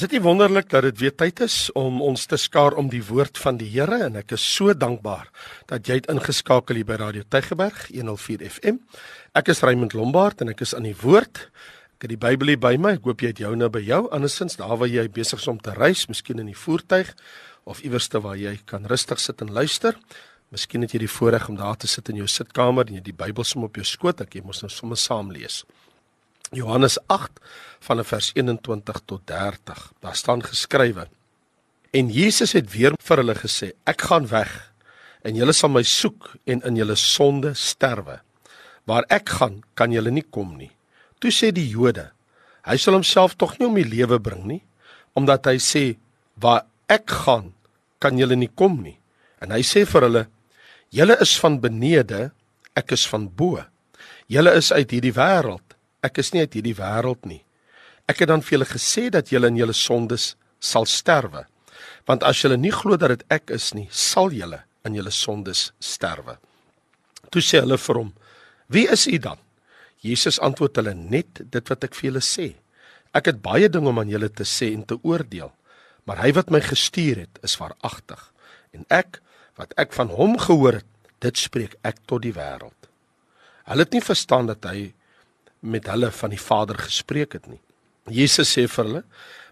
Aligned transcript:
Is 0.00 0.06
dit 0.08 0.14
nie 0.16 0.24
wonderlik 0.24 0.70
dat 0.72 0.86
dit 0.86 0.96
weer 0.96 1.12
tyd 1.12 1.42
is 1.44 1.54
om 1.76 1.98
ons 2.00 2.22
te 2.24 2.38
skaar 2.40 2.72
om 2.80 2.86
die 2.88 3.02
woord 3.04 3.36
van 3.36 3.58
die 3.60 3.66
Here 3.68 3.98
en 4.06 4.14
ek 4.16 4.32
is 4.32 4.40
so 4.54 4.72
dankbaar 4.72 5.26
dat 5.68 5.90
jy 5.90 5.98
het 5.98 6.06
ingeskakel 6.08 6.78
hier 6.80 6.86
by 6.88 6.96
Radio 7.02 7.26
Tygerberg 7.28 7.82
104 7.90 8.46
FM. 8.48 8.78
Ek 9.36 9.50
is 9.52 9.60
Raymond 9.60 9.92
Lombard 9.92 10.40
en 10.40 10.54
ek 10.54 10.62
is 10.64 10.72
aan 10.72 10.88
die 10.88 10.94
woord. 11.02 11.42
Ek 11.98 12.06
het 12.06 12.14
die 12.14 12.20
Bybel 12.22 12.54
hier 12.54 12.62
by 12.62 12.70
my. 12.80 12.94
Ek 12.96 13.10
hoop 13.10 13.20
jy 13.20 13.34
het 13.34 13.42
joune 13.44 13.68
by 13.68 13.82
jou. 13.84 13.98
Andersins 14.08 14.56
daar 14.56 14.80
waar 14.80 14.88
jy 14.88 15.04
besig 15.12 15.44
is 15.44 15.50
om 15.52 15.60
te 15.60 15.76
reis, 15.76 16.06
miskien 16.08 16.40
in 16.40 16.48
die 16.48 16.56
voertuig 16.56 17.12
of 17.68 17.84
iewerste 17.84 18.24
waar 18.24 18.40
jy 18.40 18.56
kan 18.64 18.88
rustig 18.88 19.20
sit 19.20 19.44
en 19.44 19.52
luister. 19.52 20.00
Miskien 20.48 20.80
het 20.80 20.96
jy 20.96 21.02
die 21.04 21.12
voorreg 21.12 21.44
om 21.52 21.60
daar 21.60 21.76
te 21.76 21.92
sit 21.92 22.08
in 22.08 22.22
jou 22.22 22.30
sitkamer 22.38 22.88
en 22.88 22.96
jy 23.02 23.04
die 23.12 23.18
Bybel 23.20 23.44
som 23.44 23.68
op 23.68 23.76
jou 23.76 23.84
skoot, 23.84 24.24
ek 24.24 24.40
jy 24.40 24.46
mos 24.48 24.64
nou 24.64 24.72
sommer 24.72 24.96
saam 24.96 25.28
lees. 25.36 25.60
Johannes 26.50 26.98
8 27.06 27.30
van 27.86 28.04
vers 28.04 28.30
21 28.34 29.00
tot 29.04 29.20
30. 29.26 29.92
Daar 30.00 30.16
staan 30.16 30.42
geskrywe: 30.42 31.08
En 31.90 32.10
Jesus 32.10 32.52
het 32.52 32.72
weer 32.72 32.96
vir 32.98 33.22
hulle 33.22 33.36
gesê: 33.38 33.72
Ek 33.86 34.02
gaan 34.10 34.26
weg 34.26 34.72
en 35.22 35.36
julle 35.36 35.52
sal 35.52 35.70
my 35.70 35.82
soek 35.86 36.32
en 36.44 36.62
in 36.66 36.76
julle 36.80 36.96
sonde 36.96 37.54
sterwe. 37.54 38.18
Waar 38.84 39.06
ek 39.12 39.28
gaan, 39.28 39.60
kan 39.74 39.92
julle 39.92 40.10
nie 40.10 40.26
kom 40.26 40.56
nie. 40.58 40.72
Toe 41.22 41.30
sê 41.30 41.52
die 41.54 41.68
Jode: 41.70 42.10
Hy 42.66 42.76
sal 42.76 42.98
homself 42.98 43.38
tog 43.38 43.58
nie 43.58 43.68
om 43.68 43.78
die 43.78 43.86
lewe 43.86 44.18
bring 44.18 44.42
nie, 44.44 44.62
omdat 45.14 45.46
hy 45.46 45.58
sê: 45.62 45.84
Waar 46.34 46.66
ek 46.90 47.10
gaan, 47.26 47.52
kan 48.02 48.18
julle 48.18 48.34
nie 48.34 48.50
kom 48.50 48.80
nie. 48.82 48.98
En 49.38 49.54
hy 49.54 49.62
sê 49.62 49.86
vir 49.86 50.08
hulle: 50.08 50.26
Julle 50.90 51.14
is 51.22 51.38
van 51.38 51.62
benede, 51.62 52.32
ek 52.74 52.98
is 52.98 53.06
van 53.06 53.30
bo. 53.30 53.62
Julle 54.26 54.58
is 54.58 54.74
uit 54.74 54.90
hierdie 54.90 55.14
wêreld 55.14 55.69
ek 56.06 56.20
is 56.22 56.32
nie 56.32 56.44
uit 56.44 56.56
hierdie 56.58 56.76
wêreld 56.78 57.26
nie. 57.28 57.42
Ek 58.08 58.22
het 58.22 58.30
dan 58.30 58.42
vir 58.42 58.58
julle 58.58 58.68
gesê 58.68 59.08
dat 59.12 59.30
julle 59.30 59.50
in 59.50 59.58
julle 59.60 59.76
sondes 59.76 60.34
sal 60.58 60.86
sterwe. 60.88 61.44
Want 62.08 62.24
as 62.26 62.40
julle 62.42 62.56
nie 62.58 62.72
glo 62.74 62.96
dat 62.96 63.14
dit 63.14 63.24
ek 63.30 63.52
is 63.54 63.70
nie, 63.76 63.86
sal 63.90 64.32
julle 64.34 64.62
in 64.88 64.96
julle 64.96 65.12
sondes 65.14 65.70
sterwe. 65.78 66.38
Toe 67.30 67.42
sê 67.44 67.60
hulle 67.62 67.78
vir 67.78 68.00
hom: 68.00 68.12
"Wie 68.68 68.88
is 68.88 69.06
u 69.06 69.18
dan?" 69.18 69.38
Jesus 70.00 70.40
antwoord 70.40 70.76
hulle 70.80 70.94
net 70.94 71.42
dit 71.52 71.68
wat 71.68 71.84
ek 71.84 71.94
vir 71.94 72.10
julle 72.10 72.24
sê. 72.24 72.54
Ek 73.12 73.26
het 73.26 73.42
baie 73.42 73.68
dinge 73.68 73.90
om 73.90 73.98
aan 74.00 74.08
julle 74.08 74.30
te 74.30 74.46
sê 74.48 74.72
en 74.72 74.84
te 74.86 74.96
oordeel, 75.02 75.52
maar 76.06 76.22
hy 76.24 76.32
wat 76.32 76.50
my 76.50 76.60
gestuur 76.64 77.26
het, 77.26 77.38
is 77.44 77.58
waaragtig. 77.60 78.20
En 78.72 78.86
ek 78.88 79.20
wat 79.60 79.74
ek 79.76 79.92
van 79.92 80.08
hom 80.14 80.38
gehoor 80.38 80.80
het, 80.80 80.88
dit 81.20 81.36
spreek 81.36 81.76
ek 81.84 82.00
tot 82.08 82.22
die 82.24 82.32
wêreld. 82.32 82.88
Hulle 83.68 83.84
het 83.84 83.92
nie 83.92 84.02
verstaan 84.02 84.48
dat 84.48 84.64
hy 84.64 84.92
met 85.60 85.86
hulle 85.90 86.10
van 86.10 86.32
die 86.32 86.40
Vader 86.40 86.78
gespreek 86.78 87.36
het 87.36 87.46
nie. 87.50 87.60
Jesus 88.10 88.56
sê 88.56 88.66
vir 88.68 88.84
hulle: 88.84 89.02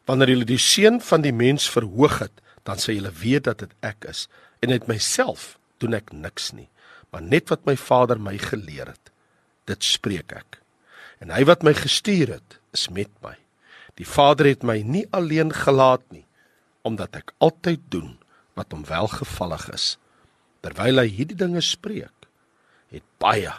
"Wanneer 0.07 0.33
julle 0.33 0.49
die 0.49 0.59
seun 0.59 1.01
van 1.01 1.23
die 1.23 1.33
mens 1.33 1.69
verhoog 1.71 2.19
het, 2.19 2.33
dan 2.65 2.79
sal 2.79 2.95
julle 2.95 3.13
weet 3.13 3.45
dat 3.45 3.59
dit 3.59 3.73
ek 3.81 4.05
is 4.09 4.29
en 4.61 4.71
uit 4.71 4.87
myself 4.89 5.59
doen 5.79 5.95
ek 5.95 6.13
niks 6.13 6.53
nie, 6.53 6.69
maar 7.11 7.23
net 7.23 7.49
wat 7.51 7.67
my 7.67 7.77
Vader 7.77 8.19
my 8.19 8.39
geleer 8.39 8.87
het, 8.87 9.13
dit 9.67 9.85
spreek 9.85 10.33
ek. 10.33 10.59
En 11.21 11.31
hy 11.31 11.45
wat 11.45 11.63
my 11.63 11.75
gestuur 11.75 12.35
het, 12.39 12.59
is 12.73 12.89
met 12.89 13.11
my. 13.23 13.37
Die 13.95 14.07
Vader 14.07 14.47
het 14.47 14.63
my 14.63 14.83
nie 14.83 15.07
alleen 15.11 15.53
gelaat 15.53 16.03
nie, 16.11 16.25
omdat 16.83 17.17
ek 17.17 17.33
altyd 17.39 17.81
doen 17.89 18.19
wat 18.55 18.73
hom 18.73 18.85
welgevallig 18.85 19.71
is." 19.71 19.97
Terwyl 20.61 20.99
hy 20.99 21.07
hierdie 21.07 21.39
dinge 21.39 21.61
spreek, 21.63 22.27
het 22.91 23.05
baie 23.23 23.53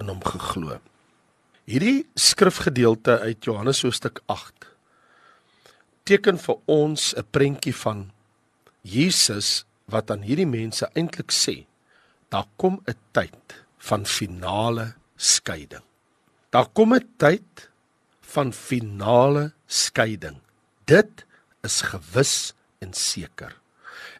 in 0.00 0.08
hom 0.08 0.22
geglo. 0.24 0.78
Hierdie 1.68 2.06
skrifgedeelte 2.16 3.18
uit 3.20 3.44
Johannes 3.44 3.82
hoofstuk 3.84 4.22
8 4.32 4.70
teken 6.08 6.38
vir 6.40 6.56
ons 6.64 7.02
'n 7.12 7.26
prentjie 7.28 7.74
van 7.76 7.98
Jesus 8.80 9.66
wat 9.84 10.08
aan 10.10 10.24
hierdie 10.24 10.48
mense 10.48 10.88
eintlik 10.96 11.28
sê: 11.28 11.66
Daar 12.32 12.48
kom 12.56 12.80
'n 12.88 12.96
tyd 13.12 13.60
van 13.76 14.06
finale 14.06 14.94
skeiding. 15.16 15.84
Daar 16.50 16.68
kom 16.72 16.94
'n 16.94 17.04
tyd 17.18 17.68
van 18.20 18.52
finale 18.52 19.52
skeiding. 19.66 20.40
Dit 20.86 21.26
is 21.62 21.82
gewis 21.82 22.54
en 22.80 22.94
seker. 22.94 23.52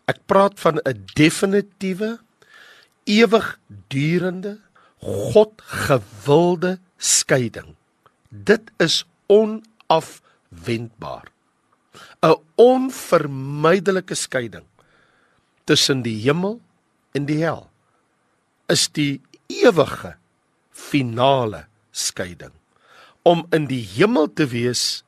Ek 0.05 0.21
praat 0.27 0.61
van 0.61 0.81
'n 0.85 1.05
definitiewe 1.15 2.19
ewigdurende 3.05 4.61
God 5.01 5.63
gewilde 5.65 6.79
skeiding. 6.99 7.75
Dit 8.29 8.71
is 8.77 9.07
onafwendbaar. 9.27 11.33
'n 12.23 12.37
Onvermydelike 12.55 14.15
skeiding 14.15 14.67
tussen 15.65 16.03
die 16.03 16.19
hemel 16.23 16.61
en 17.13 17.27
die 17.27 17.43
hel 17.43 17.71
is 18.67 18.89
die 18.89 19.21
ewige 19.47 20.17
finale 20.71 21.67
skeiding. 21.91 22.53
Om 23.23 23.47
in 23.51 23.67
die 23.71 23.83
hemel 23.97 24.33
te 24.33 24.47
wees 24.47 25.05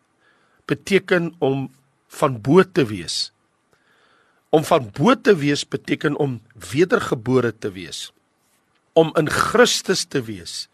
beteken 0.71 1.35
om 1.39 1.69
van 2.09 2.41
bo 2.41 2.63
te 2.63 2.87
wees. 2.87 3.33
Om 4.51 4.65
van 4.65 4.91
bo 4.95 5.15
te 5.15 5.37
wees 5.37 5.67
beteken 5.69 6.17
om 6.17 6.41
wedergebore 6.71 7.53
te 7.59 7.71
wees. 7.71 8.13
Om 8.93 9.13
in 9.17 9.31
Christus 9.31 10.05
te 10.05 10.23
wees 10.23 10.69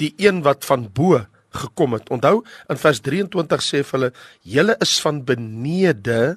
die 0.00 0.14
een 0.16 0.42
wat 0.42 0.64
van 0.64 0.86
bo 0.92 1.20
gekom 1.52 1.96
het. 1.96 2.08
Onthou 2.12 2.42
in 2.72 2.80
vers 2.80 3.00
23 3.04 3.62
sê 3.62 3.82
hulle: 3.90 4.12
"Julle 4.42 4.76
is 4.80 5.00
van 5.00 5.24
benede, 5.24 6.36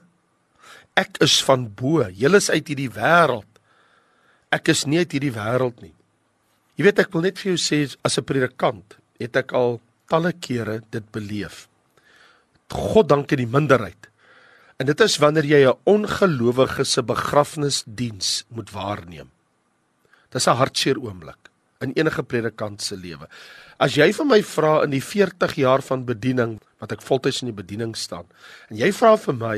ek 0.95 1.17
is 1.23 1.43
van 1.43 1.67
bo. 1.73 2.09
Julle 2.09 2.37
is 2.37 2.49
uit 2.49 2.67
hierdie 2.67 2.91
wêreld. 2.91 3.51
Ek 4.51 4.67
is 4.67 4.85
nie 4.85 4.97
uit 4.97 5.11
hierdie 5.11 5.33
wêreld 5.33 5.81
nie." 5.81 5.93
Jy 6.75 6.83
weet 6.83 6.99
ek 6.99 7.13
wil 7.13 7.21
net 7.21 7.39
vir 7.39 7.55
jou 7.55 7.59
sê 7.59 7.95
as 8.03 8.17
'n 8.17 8.23
predikant 8.23 8.97
het 9.19 9.35
ek 9.35 9.53
al 9.53 9.79
talle 10.07 10.33
kere 10.33 10.81
dit 10.91 11.11
beleef. 11.11 11.67
God 12.69 13.07
dank 13.07 13.31
in 13.31 13.37
die 13.37 13.47
minderheid. 13.47 14.09
En 14.77 14.85
dit 14.85 15.01
is 15.01 15.17
wanneer 15.17 15.45
jy 15.45 15.67
'n 15.67 15.79
ongelowige 15.85 16.83
se 16.83 17.01
begrafnisdiens 17.01 18.43
moet 18.49 18.69
waarneem. 18.71 19.31
Dis 20.31 20.47
'n 20.47 20.57
hartseer 20.57 20.99
oomblik 20.99 21.54
in 21.85 21.95
enige 21.95 22.23
predikant 22.23 22.81
se 22.81 22.97
lewe. 22.99 23.29
As 23.79 23.95
jy 23.97 24.09
vir 24.15 24.27
my 24.27 24.41
vra 24.45 24.75
in 24.85 24.93
die 24.95 25.03
40 25.03 25.57
jaar 25.59 25.83
van 25.85 26.05
bediening 26.07 26.57
wat 26.83 26.95
ek 26.95 27.05
voltyds 27.05 27.41
in 27.43 27.51
die 27.51 27.57
bediening 27.57 27.95
staan 27.97 28.27
en 28.69 28.79
jy 28.79 28.91
vra 28.95 29.15
vir 29.19 29.37
my 29.39 29.55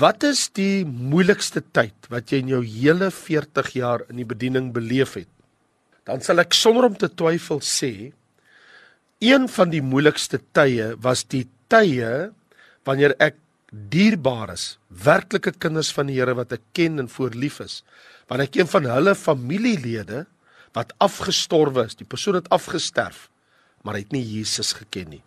wat 0.00 0.24
is 0.26 0.48
die 0.58 0.84
moeilikste 0.86 1.62
tyd 1.74 2.08
wat 2.12 2.32
jy 2.32 2.42
in 2.42 2.54
jou 2.56 2.62
hele 2.66 3.10
40 3.14 3.74
jaar 3.78 4.04
in 4.08 4.18
die 4.22 4.28
bediening 4.28 4.72
beleef 4.74 5.14
het 5.18 5.30
dan 6.08 6.24
sal 6.24 6.42
ek 6.42 6.56
sonder 6.56 6.88
om 6.88 6.96
te 6.98 7.10
twyfel 7.10 7.62
sê 7.64 7.92
een 9.22 9.46
van 9.50 9.70
die 9.74 9.82
moeilikste 9.84 10.40
tye 10.56 10.94
was 11.04 11.24
die 11.30 11.44
tye 11.70 12.30
wanneer 12.88 13.14
ek 13.22 13.38
dierbaar 13.92 14.54
is 14.54 14.78
werklike 15.04 15.52
kinders 15.60 15.90
van 15.92 16.08
die 16.08 16.16
Here 16.16 16.34
wat 16.38 16.54
ek 16.56 16.64
ken 16.74 17.02
en 17.02 17.10
voorlief 17.12 17.60
is 17.60 17.82
wanneer 18.30 18.48
ek 18.48 18.62
een 18.62 18.70
van 18.70 18.88
hulle 18.88 19.14
familielede 19.18 20.24
wat 20.78 20.94
afgestorwe 21.02 21.88
is. 21.88 21.98
Die 21.98 22.06
persoon 22.06 22.38
het 22.38 22.50
afgesterf, 22.54 23.26
maar 23.82 23.98
hy 23.98 24.04
het 24.06 24.14
nie 24.14 24.22
Jesus 24.22 24.74
geken 24.78 25.16
nie. 25.16 25.24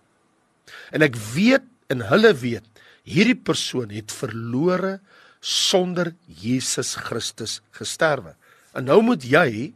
En 0.95 1.03
ek 1.03 1.17
weet 1.33 1.67
en 1.91 2.05
hulle 2.07 2.31
weet 2.39 2.67
hierdie 3.07 3.35
persoon 3.35 3.91
het 3.91 4.13
verlore 4.13 4.99
sonder 5.41 6.13
Jesus 6.27 6.93
Christus 7.01 7.59
gesterwe. 7.75 8.35
En 8.77 8.85
nou 8.87 9.01
moet 9.03 9.23
jy 9.25 9.73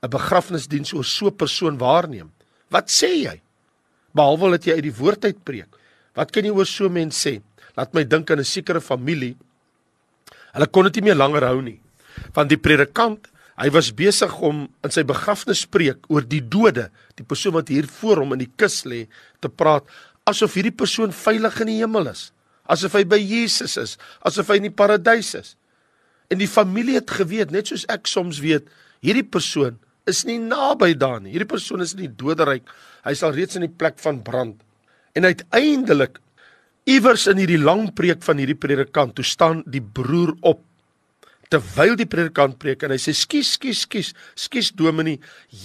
'n 0.00 0.08
begrafnisdiens 0.08 0.94
oor 0.94 1.04
so 1.04 1.26
'n 1.26 1.36
persoon 1.36 1.76
waarneem. 1.78 2.30
Wat 2.70 2.88
sê 2.88 3.10
jy? 3.26 3.40
Behalwe 4.14 4.50
dat 4.50 4.64
jy 4.64 4.72
uit 4.72 4.82
die 4.82 4.98
woord 5.02 5.24
uit 5.24 5.44
preek. 5.44 5.68
Wat 6.14 6.30
kan 6.30 6.44
jy 6.44 6.50
oor 6.50 6.66
so 6.66 6.86
'n 6.86 6.92
mens 6.92 7.26
sê? 7.26 7.42
Laat 7.76 7.92
my 7.92 8.04
dink 8.04 8.30
aan 8.30 8.38
'n 8.38 8.44
sekere 8.44 8.80
familie. 8.80 9.36
Hulle 10.52 10.66
kon 10.66 10.84
dit 10.84 10.94
nie 10.94 11.02
meer 11.02 11.16
langer 11.16 11.44
hou 11.44 11.60
nie. 11.62 11.80
Want 12.32 12.48
die 12.48 12.58
predikant 12.58 13.29
Hy 13.60 13.68
was 13.74 13.90
besig 13.92 14.32
om 14.40 14.64
in 14.80 14.92
sy 14.94 15.02
begrafnispreek 15.04 16.06
oor 16.08 16.24
die 16.24 16.40
dode, 16.40 16.86
die 17.20 17.26
persoon 17.28 17.58
wat 17.58 17.68
hier 17.68 17.88
voor 18.00 18.22
hom 18.22 18.32
in 18.32 18.46
die 18.46 18.52
kus 18.56 18.86
lê, 18.88 19.04
te 19.44 19.50
praat 19.52 19.84
asof 20.28 20.56
hierdie 20.56 20.74
persoon 20.76 21.12
veilig 21.12 21.58
in 21.64 21.72
die 21.72 21.80
hemel 21.82 22.08
is, 22.12 22.30
asof 22.70 22.94
hy 22.96 23.04
by 23.08 23.18
Jesus 23.20 23.76
is, 23.80 23.96
asof 24.24 24.48
hy 24.52 24.60
in 24.60 24.68
die 24.70 24.76
paradys 24.76 25.34
is. 25.36 25.54
En 26.30 26.40
die 26.40 26.48
familie 26.48 26.96
het 27.00 27.10
geweet, 27.10 27.52
net 27.52 27.68
soos 27.68 27.84
ek 27.90 28.08
soms 28.08 28.40
weet, 28.40 28.68
hierdie 29.04 29.26
persoon 29.26 29.76
is 30.08 30.22
nie 30.28 30.38
naby 30.40 30.94
daar 30.98 31.18
nie. 31.20 31.34
Hierdie 31.34 31.50
persoon 31.50 31.82
is 31.84 31.92
in 31.96 32.04
die 32.04 32.14
doderyk. 32.22 32.66
Hy 33.04 33.14
sal 33.18 33.34
reeds 33.36 33.58
in 33.58 33.66
die 33.66 33.72
plek 33.72 33.98
van 34.02 34.22
brand. 34.24 34.56
En 35.18 35.26
uiteindelik 35.26 36.18
iewers 36.90 37.26
in 37.30 37.40
hierdie 37.42 37.60
lang 37.60 37.90
preek 37.98 38.22
van 38.24 38.40
hierdie 38.40 38.58
predikant, 38.58 39.16
toe 39.18 39.26
staan 39.26 39.64
die 39.70 39.82
broer 39.82 40.32
op 40.46 40.62
terwyl 41.50 41.96
die 41.98 42.08
predikant 42.08 42.58
preek 42.62 42.84
en 42.86 42.94
hy 42.94 43.00
sê 43.02 43.14
skus 43.16 43.56
skus 43.58 43.84
skus 43.86 44.14
skus 44.38 44.70
dominee 44.76 45.18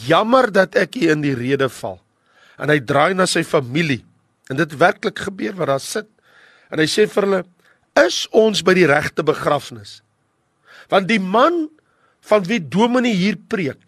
jammer 0.07 0.49
dat 0.53 0.75
ek 0.79 0.97
hier 0.99 1.13
in 1.13 1.23
die 1.25 1.35
rede 1.37 1.69
val 1.81 1.99
en 2.57 2.73
hy 2.73 2.79
draai 2.81 3.13
na 3.13 3.27
sy 3.29 3.45
familie 3.45 4.01
en 4.49 4.57
dit 4.57 4.77
werklik 4.79 5.25
gebeur 5.27 5.55
wat 5.59 5.73
daar 5.73 5.83
sit 5.83 6.09
En 6.71 6.81
hy 6.81 6.87
sê 6.89 7.05
vir 7.09 7.27
hulle: 7.27 7.41
"Is 8.01 8.25
ons 8.31 8.63
by 8.65 8.73
die 8.77 8.87
regte 8.89 9.23
begrafnis?" 9.23 10.01
Want 10.89 11.07
die 11.09 11.19
man 11.19 11.69
van 12.21 12.43
wie 12.45 12.59
Dominee 12.59 13.15
hier 13.15 13.37
preek, 13.37 13.79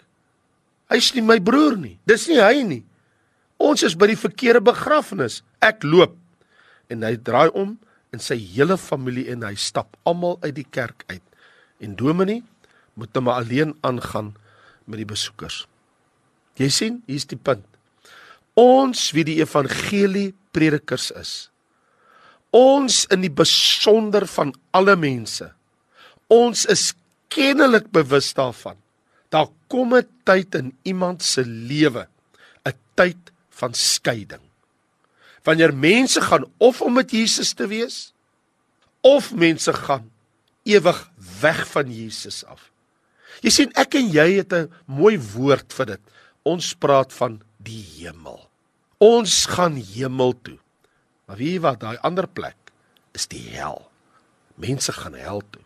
hy's 0.89 1.13
nie 1.13 1.21
my 1.21 1.39
broer 1.39 1.77
nie. 1.77 1.97
Dis 2.05 2.27
nie 2.27 2.39
hy 2.41 2.63
nie. 2.63 2.83
Ons 3.59 3.83
is 3.83 3.95
by 3.95 4.07
die 4.07 4.17
verkeerde 4.17 4.61
begrafnis. 4.61 5.41
Ek 5.61 5.83
loop. 5.83 6.15
En 6.89 7.03
hy 7.03 7.17
draai 7.17 7.49
om 7.53 7.77
in 8.13 8.19
sy 8.19 8.37
hele 8.37 8.77
familie 8.77 9.27
en 9.33 9.43
hy 9.43 9.55
stap 9.55 9.97
almal 10.05 10.39
uit 10.41 10.55
die 10.55 10.65
kerk 10.71 11.03
uit. 11.09 11.26
En 11.79 11.95
Dominee 11.95 12.43
moet 12.97 13.13
hom 13.15 13.29
alleen 13.29 13.75
aangaan 13.85 14.33
met 14.85 15.01
die 15.03 15.09
besoekers. 15.09 15.65
Jy 16.57 16.69
sien, 16.73 17.01
hier's 17.05 17.27
die 17.29 17.37
punt. 17.37 17.65
Ons 18.57 19.11
wie 19.13 19.25
die 19.27 19.37
evangelie 19.43 20.31
predikers 20.55 21.11
is. 21.13 21.33
Ons 22.55 23.03
in 23.13 23.21
die 23.21 23.33
besonder 23.33 24.25
van 24.31 24.55
alle 24.73 24.95
mense. 24.97 25.51
Ons 26.33 26.65
is 26.65 26.89
kennelik 27.29 27.91
bewus 27.93 28.31
daarvan. 28.33 28.79
Daar 29.29 29.51
kom 29.67 29.93
'n 29.93 30.07
tyd 30.23 30.55
in 30.55 30.73
iemand 30.83 31.21
se 31.23 31.45
lewe, 31.45 32.07
'n 32.65 32.73
tyd 32.95 33.31
van 33.49 33.73
skeiding. 33.73 34.41
Wanneer 35.43 35.73
mense 35.73 36.21
gaan 36.21 36.45
of 36.57 36.81
om 36.81 36.93
met 36.93 37.11
Jesus 37.11 37.53
te 37.53 37.67
wees 37.67 38.13
of 39.01 39.33
mense 39.35 39.73
gaan 39.73 40.11
ewig 40.67 40.99
weg 41.41 41.63
van 41.71 41.91
Jesus 41.93 42.43
af. 42.45 42.69
Jy 43.45 43.53
sien 43.53 43.73
ek 43.77 43.97
en 43.99 44.09
jy 44.11 44.27
het 44.39 44.53
'n 44.53 44.71
mooi 44.85 45.17
woord 45.17 45.73
vir 45.73 45.85
dit. 45.85 46.03
Ons 46.43 46.73
praat 46.73 47.13
van 47.13 47.41
die 47.57 47.83
hemel. 47.97 48.49
Ons 48.97 49.45
gaan 49.45 49.75
hemel 49.75 50.33
toe. 50.41 50.57
Maar 51.25 51.37
weet 51.37 51.53
jy 51.53 51.59
wat, 51.59 51.79
daai 51.79 51.97
ander 52.01 52.27
plek 52.27 52.57
is 53.13 53.27
die 53.27 53.49
hel. 53.49 53.91
Mense 54.55 54.91
gaan 54.91 55.13
hel 55.13 55.41
toe. 55.51 55.61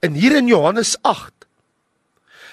En 0.00 0.14
hier 0.14 0.36
in 0.36 0.46
Johannes 0.46 0.96
8 1.02 1.46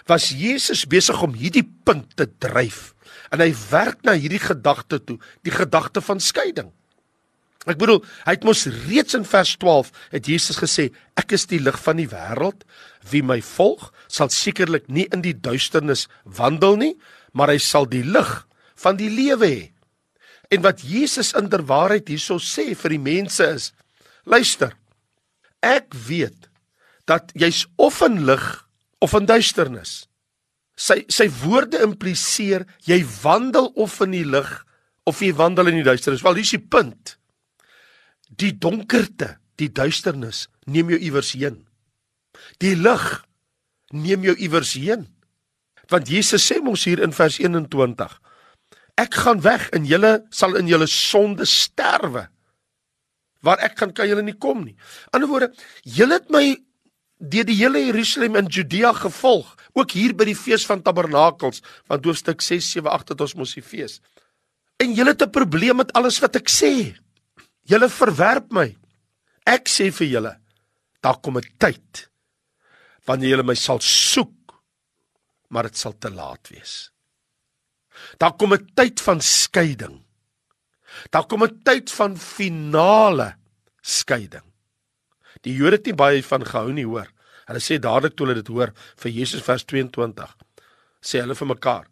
was 0.05 0.29
Jesus 0.29 0.85
besig 0.85 1.21
om 1.21 1.33
hierdie 1.33 1.65
punt 1.83 2.15
te 2.15 2.27
dryf 2.37 2.93
en 3.33 3.41
hy 3.41 3.51
werk 3.71 4.03
na 4.05 4.13
hierdie 4.13 4.41
gedagte 4.41 4.99
toe, 5.03 5.17
die 5.41 5.53
gedagte 5.53 6.01
van 6.01 6.19
skeiding. 6.19 6.71
Ek 7.65 7.79
bedoel, 7.81 8.01
hy 8.27 8.35
het 8.35 8.45
mos 8.45 8.65
reeds 8.85 9.17
in 9.17 9.25
vers 9.25 9.55
12 9.61 9.91
het 10.13 10.27
Jesus 10.29 10.59
gesê, 10.61 10.91
ek 11.17 11.33
is 11.33 11.47
die 11.49 11.61
lig 11.63 11.77
van 11.81 11.97
die 11.97 12.09
wêreld, 12.11 12.61
wie 13.09 13.23
my 13.25 13.39
volg, 13.41 13.89
sal 14.07 14.29
sekerlik 14.33 14.85
nie 14.87 15.07
in 15.13 15.23
die 15.25 15.33
duisternis 15.33 16.05
wandel 16.23 16.77
nie, 16.81 16.93
maar 17.33 17.49
hy 17.49 17.57
sal 17.61 17.89
die 17.89 18.03
lig 18.05 18.31
van 18.81 18.99
die 18.99 19.09
lewe 19.09 19.49
hê. 19.49 19.63
En 20.53 20.61
wat 20.61 20.83
Jesus 20.85 21.33
inderwaarheid 21.37 22.09
hierso 22.11 22.37
sê 22.37 22.73
vir 22.77 22.95
die 22.95 23.01
mense 23.01 23.47
is, 23.57 23.71
luister, 24.29 24.75
ek 25.65 25.95
weet 26.07 26.51
dat 27.09 27.33
jy's 27.37 27.65
of 27.81 28.01
in 28.05 28.21
lig 28.29 28.45
of 29.01 29.17
in 29.17 29.27
duisternis. 29.29 30.05
Sy 30.75 31.01
sy 31.09 31.27
woorde 31.41 31.81
impliseer 31.85 32.65
jy 32.85 32.99
wandel 33.23 33.71
of 33.79 33.97
in 34.05 34.13
die 34.13 34.25
lig 34.27 34.49
of 35.09 35.21
jy 35.21 35.31
wandel 35.37 35.71
in 35.71 35.79
die 35.79 35.87
duisternis. 35.87 36.23
Wel, 36.25 36.41
hier 36.41 36.47
is 36.47 36.55
die 36.57 36.61
punt. 36.61 37.15
Die 38.41 38.51
donkerte, 38.57 39.37
die 39.55 39.71
duisternis 39.71 40.47
neem 40.65 40.89
jou 40.89 40.99
iewers 40.99 41.31
heen. 41.37 41.61
Die 42.59 42.75
lig 42.75 43.05
neem 43.95 44.25
jou 44.27 44.35
iewers 44.35 44.73
heen. 44.79 45.07
Want 45.91 46.09
Jesus 46.09 46.45
sê 46.45 46.59
mos 46.63 46.85
hier 46.87 47.01
in 47.03 47.13
vers 47.13 47.37
21: 47.39 48.11
Ek 48.99 49.13
gaan 49.25 49.43
weg 49.45 49.69
en 49.75 49.85
julle 49.87 50.25
sal 50.33 50.55
in 50.59 50.69
julle 50.71 50.87
sonde 50.89 51.45
sterwe. 51.45 52.27
Waar 53.45 53.61
ek 53.63 53.77
gaan 53.79 53.93
kan 53.93 54.09
julle 54.09 54.23
nie 54.25 54.37
kom 54.39 54.63
nie. 54.65 54.75
In 55.11 55.19
ander 55.19 55.29
woorde, 55.29 55.51
julle 55.83 56.17
het 56.17 56.31
my 56.33 56.55
deur 57.19 57.47
die 57.47 57.57
hele 57.59 57.83
Jerusalem 57.85 58.35
en 58.35 58.49
Judea 58.51 58.91
gevolg, 58.97 59.53
ook 59.73 59.93
hier 59.95 60.15
by 60.17 60.27
die 60.27 60.37
fees 60.37 60.65
van 60.67 60.81
tabernakels, 60.83 61.61
want 61.91 62.05
hoofstuk 62.07 62.41
6 62.43 62.71
7 62.79 62.91
8 62.91 63.13
het 63.13 63.23
ons 63.23 63.35
mos 63.39 63.55
die 63.55 63.63
fees. 63.63 63.99
En 64.81 64.93
julle 64.93 65.13
het 65.13 65.23
'n 65.23 65.31
probleem 65.31 65.77
met 65.77 65.93
alles 65.93 66.19
wat 66.19 66.35
ek 66.35 66.49
sê. 66.49 66.95
Julle 67.65 67.89
verwerp 67.89 68.51
my. 68.53 68.67
Ek 69.45 69.69
sê 69.69 69.91
vir 69.93 70.09
julle, 70.09 70.33
daar 71.01 71.21
kom 71.21 71.37
'n 71.37 71.45
tyd 71.59 72.09
wanneer 73.05 73.29
julle 73.35 73.43
my 73.43 73.55
sal 73.55 73.79
soek, 73.79 74.53
maar 75.49 75.63
dit 75.63 75.77
sal 75.77 75.93
te 75.93 76.09
laat 76.09 76.49
wees. 76.49 76.91
Daar 78.19 78.35
kom 78.37 78.53
'n 78.53 78.73
tyd 78.75 79.01
van 79.01 79.21
skeiding. 79.21 80.03
Daar 81.11 81.27
kom 81.27 81.43
'n 81.43 81.61
tyd 81.63 81.91
van 81.91 82.17
finale 82.17 83.35
skeiding. 83.81 84.45
Die 85.41 85.55
Jode 85.55 85.75
het 85.75 85.85
nie 85.85 85.93
baie 85.93 86.23
van 86.23 86.45
gehou 86.45 86.71
nie, 86.73 86.85
hoor. 86.85 87.07
Hulle 87.45 87.59
sê 87.59 87.79
dadelik 87.79 88.15
toe 88.15 88.27
hulle 88.27 88.41
dit 88.41 88.47
hoor 88.47 88.73
vir 88.97 89.11
Jesus 89.11 89.41
vers 89.41 89.63
22. 89.63 90.35
Sê 91.01 91.21
hulle 91.21 91.35
vir 91.35 91.47
mekaar: 91.47 91.85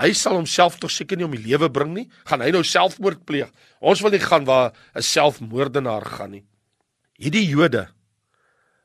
Hy 0.00 0.14
sal 0.16 0.38
homself 0.38 0.78
tog 0.80 0.92
seker 0.92 1.18
nie 1.20 1.26
om 1.26 1.34
die 1.36 1.42
lewe 1.44 1.68
bring 1.68 1.92
nie. 1.92 2.06
Gaan 2.28 2.40
hy 2.40 2.48
nou 2.54 2.62
selfmoord 2.64 3.26
pleeg? 3.28 3.50
Ons 3.84 4.00
wil 4.00 4.14
nie 4.14 4.22
gaan 4.22 4.46
waar 4.48 4.72
'n 4.96 5.02
selfmoordenaar 5.02 6.06
gaan 6.16 6.30
nie. 6.30 6.44
Hierdie 7.20 7.48
Jode 7.48 7.88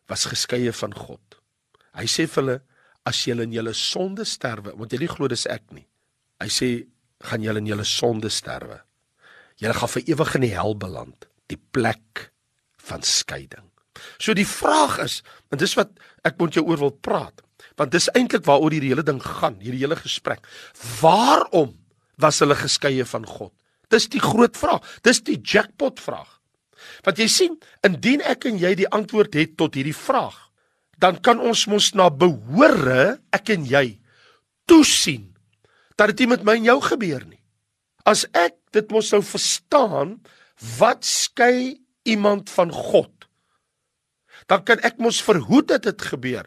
was 0.09 0.25
geskeie 0.25 0.73
van 0.73 0.93
God. 0.93 1.39
Hy 1.95 2.05
sê 2.05 2.27
vir 2.27 2.43
hulle: 2.43 2.61
As 3.05 3.23
julle 3.25 3.43
in 3.43 3.53
julle 3.53 3.73
sonde 3.73 4.25
sterwe, 4.25 4.75
want 4.75 4.91
julle 4.91 5.07
glo 5.07 5.27
dis 5.27 5.45
ek 5.47 5.71
nie. 5.71 5.87
Hy 6.41 6.47
sê: 6.47 6.87
Gaan 7.23 7.41
julle 7.41 7.59
in 7.59 7.67
julle 7.67 7.85
sonde 7.85 8.29
sterwe. 8.29 8.81
Julle 9.55 9.73
gaan 9.73 9.89
vir 9.89 10.03
ewig 10.11 10.35
in 10.35 10.41
die 10.41 10.55
hel 10.55 10.75
beland, 10.75 11.27
die 11.47 11.61
plek 11.71 12.31
van 12.77 13.01
skeiding. 13.01 13.71
So 14.19 14.33
die 14.33 14.47
vraag 14.47 14.99
is, 14.99 15.21
en 15.51 15.57
dis 15.61 15.77
wat 15.79 15.95
ek 16.27 16.37
moet 16.39 16.57
jou 16.57 16.65
oor 16.67 16.77
wil 16.77 16.91
praat, 16.91 17.41
want 17.79 17.93
dis 17.93 18.07
eintlik 18.13 18.45
waaroor 18.47 18.73
hierdie 18.75 18.91
hele 18.93 19.05
ding 19.05 19.21
gaan, 19.23 19.57
hierdie 19.63 19.83
hele 19.83 19.97
gesprek. 19.99 20.45
Waarom 21.01 21.75
was 22.21 22.39
hulle 22.43 22.57
geskeie 22.57 23.05
van 23.09 23.25
God? 23.27 23.53
Dis 23.93 24.07
die 24.11 24.21
groot 24.23 24.57
vraag. 24.57 24.85
Dis 25.05 25.21
die 25.25 25.37
jackpot 25.41 26.01
vraag. 26.01 26.29
Want 27.05 27.19
jy 27.21 27.27
sien, 27.31 27.55
indien 27.85 28.23
ek 28.25 28.47
en 28.49 28.59
jy 28.61 28.73
die 28.77 28.89
antwoord 28.93 29.37
het 29.37 29.55
tot 29.59 29.77
hierdie 29.77 29.95
vraag, 29.95 30.37
dan 31.01 31.19
kan 31.19 31.41
ons 31.43 31.65
mos 31.67 31.91
na 31.97 32.07
behore, 32.09 33.17
ek 33.35 33.51
en 33.55 33.65
jy, 33.67 33.97
toesien 34.69 35.31
dat 35.99 36.11
dit 36.11 36.23
nie 36.23 36.33
met 36.33 36.45
my 36.47 36.57
en 36.59 36.69
jou 36.71 36.79
gebeur 36.83 37.23
nie. 37.27 37.41
As 38.07 38.25
ek 38.35 38.57
dit 38.75 38.89
mos 38.91 39.09
sou 39.11 39.21
verstaan, 39.25 40.17
wat 40.79 41.07
skei 41.07 41.79
iemand 42.05 42.51
van 42.51 42.71
God? 42.71 43.15
dan 44.49 44.61
kan 44.65 44.81
ek 44.85 45.01
mos 45.01 45.21
verhoed 45.25 45.69
dat 45.73 45.85
dit 45.87 46.07
gebeur. 46.11 46.45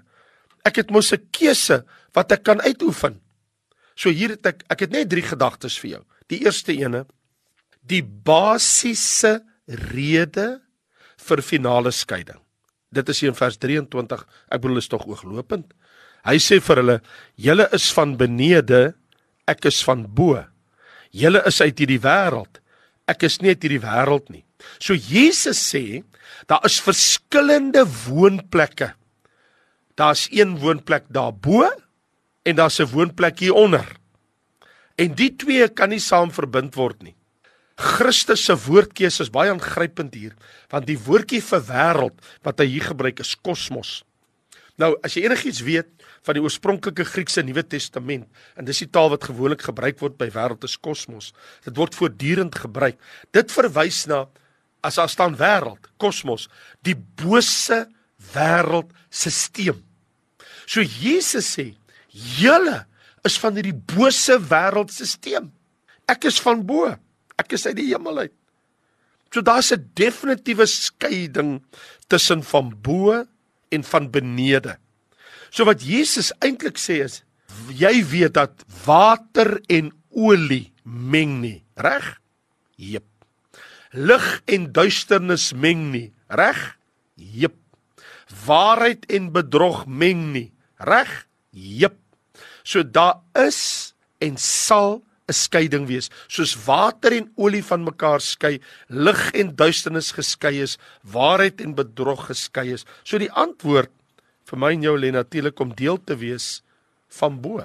Ek 0.68 0.82
het 0.82 0.90
mos 0.92 1.12
'n 1.12 1.28
keuse 1.32 1.84
wat 2.12 2.32
ek 2.32 2.42
kan 2.44 2.60
uitoefen. 2.60 3.20
So 3.96 4.10
hier 4.10 4.36
het 4.36 4.46
ek 4.46 4.64
ek 4.68 4.80
het 4.80 4.90
net 4.90 5.08
drie 5.08 5.22
gedagtes 5.22 5.78
vir 5.78 5.90
jou. 5.90 6.02
Die 6.28 6.44
eerste 6.44 6.72
ene 6.72 7.06
die 7.88 8.02
basiese 8.02 9.40
rede 9.66 10.60
vir 11.28 11.42
finale 11.44 11.92
skeiding. 11.94 12.38
Dit 12.92 13.08
is 13.12 13.22
in 13.26 13.36
vers 13.36 13.58
23. 13.60 14.24
Ek 14.48 14.60
bedoel 14.62 14.80
is 14.80 14.88
tog 14.88 15.06
ooglopend. 15.08 15.72
Hy 16.24 16.36
sê 16.40 16.60
vir 16.60 16.82
hulle: 16.82 17.00
"Julle 17.36 17.68
is 17.72 17.90
van 17.92 18.16
benede, 18.16 18.94
ek 19.46 19.64
is 19.66 19.82
van 19.84 20.06
bo. 20.06 20.44
Julle 21.12 21.42
is 21.46 21.60
uit 21.60 21.78
hierdie 21.78 22.00
wêreld. 22.00 22.60
Ek 23.08 23.22
is 23.22 23.40
nie 23.40 23.50
uit 23.50 23.62
hierdie 23.62 23.84
wêreld 23.84 24.30
nie." 24.30 24.44
So 24.80 24.94
Jesus 24.94 25.58
sê, 25.58 26.02
daar 26.48 26.64
is 26.64 26.80
verskillende 26.80 27.84
woonplekke. 27.86 28.94
Daar's 29.98 30.28
een 30.30 30.58
woonplek 30.62 31.08
daarbo 31.10 31.66
en 32.42 32.54
daar's 32.56 32.78
'n 32.78 32.90
woonplek 32.94 33.38
hier 33.38 33.54
onder. 33.54 33.96
En 34.94 35.14
die 35.14 35.36
twee 35.36 35.68
kan 35.68 35.88
nie 35.88 36.02
saam 36.02 36.30
verbind 36.30 36.74
word 36.74 37.02
nie. 37.02 37.14
Christus 37.78 38.44
se 38.44 38.56
woordkeuse 38.58 39.22
is 39.22 39.30
baie 39.30 39.50
aangrypend 39.50 40.14
hier, 40.14 40.34
want 40.72 40.86
die 40.86 40.98
woordjie 40.98 41.42
vir 41.42 41.62
wêreld 41.68 42.18
wat 42.42 42.58
hy 42.58 42.66
hier 42.66 42.82
gebruik 42.90 43.20
is 43.22 43.36
kosmos. 43.38 44.02
Nou, 44.78 44.96
as 45.06 45.14
jy 45.14 45.24
enigiets 45.26 45.62
weet 45.66 45.88
van 46.26 46.34
die 46.34 46.42
oorspronklike 46.42 47.04
Griekse 47.04 47.42
Nuwe 47.42 47.62
Testament, 47.66 48.26
en 48.56 48.66
dis 48.66 48.82
die 48.82 48.90
taal 48.90 49.10
wat 49.10 49.24
gewoonlik 49.30 49.62
gebruik 49.62 49.98
word 50.02 50.18
by 50.18 50.30
wêreld 50.34 50.66
is 50.66 50.76
kosmos. 50.76 51.32
Dit 51.64 51.78
word 51.78 51.94
voortdurend 51.94 52.58
gebruik. 52.58 52.98
Dit 53.34 53.54
verwys 53.54 54.06
na 54.10 54.26
as 54.82 54.98
daar 54.98 55.10
staan 55.10 55.38
wêreld, 55.38 55.90
kosmos, 55.98 56.48
die 56.82 56.94
bose 56.94 57.86
wêreldstelsel. 58.34 59.87
So 60.68 60.84
Jesus 60.84 61.48
sê, 61.56 61.70
julle 62.12 62.82
is 63.24 63.38
van 63.40 63.56
hierdie 63.56 63.72
bose 63.72 64.36
wêreldstelsel. 64.50 65.48
Ek 66.08 66.28
is 66.28 66.40
van 66.44 66.60
bo. 66.64 66.90
Ek 67.40 67.56
is 67.56 67.64
uit 67.68 67.78
die 67.78 67.88
hemel 67.94 68.28
uit. 68.28 68.34
So 69.32 69.40
daar's 69.40 69.72
'n 69.72 69.90
definitiewe 69.94 70.66
skeiding 70.66 71.62
tussen 72.08 72.42
van 72.42 72.72
bo 72.82 73.24
en 73.70 73.82
van 73.84 74.10
benede. 74.10 74.76
So 75.50 75.64
wat 75.64 75.80
Jesus 75.80 76.32
eintlik 76.40 76.76
sê 76.76 77.04
is 77.04 77.24
jy 77.72 78.04
weet 78.04 78.34
dat 78.34 78.64
water 78.84 79.60
en 79.68 79.92
olie 80.10 80.72
meng 80.84 81.40
nie, 81.40 81.64
reg? 81.76 82.20
Jep. 82.76 83.04
lig 83.92 84.42
en 84.46 84.72
duisternis 84.72 85.52
meng 85.52 85.90
nie. 85.92 86.12
Reg? 86.28 86.76
Jep. 87.16 87.56
Waarheid 88.44 89.06
en 89.08 89.32
bedrog 89.32 89.86
meng 89.86 90.32
nie. 90.32 90.52
Reg? 90.78 91.26
Jep. 91.50 91.96
So 92.62 92.82
daar 92.84 93.20
is 93.34 93.94
en 94.22 94.36
sal 94.36 95.02
'n 95.28 95.36
skeiding 95.36 95.86
wees, 95.86 96.08
soos 96.26 96.56
water 96.64 97.12
en 97.12 97.28
olie 97.36 97.62
van 97.64 97.84
mekaar 97.84 98.20
skei, 98.20 98.60
lig 98.88 99.32
en 99.36 99.52
duisternis 99.56 100.12
geskei 100.16 100.62
is, 100.62 100.78
waarheid 101.04 101.60
en 101.60 101.74
bedrog 101.74 102.26
geskei 102.30 102.72
is. 102.72 102.86
So 103.04 103.18
die 103.18 103.32
antwoord 103.32 103.92
vir 104.48 104.58
my 104.58 104.72
en 104.72 104.82
jou 104.82 104.96
lê 104.96 105.12
natuurlik 105.12 105.60
om 105.60 105.74
deel 105.76 105.98
te 106.00 106.16
wees 106.16 106.62
van 107.20 107.40
bo. 107.40 107.60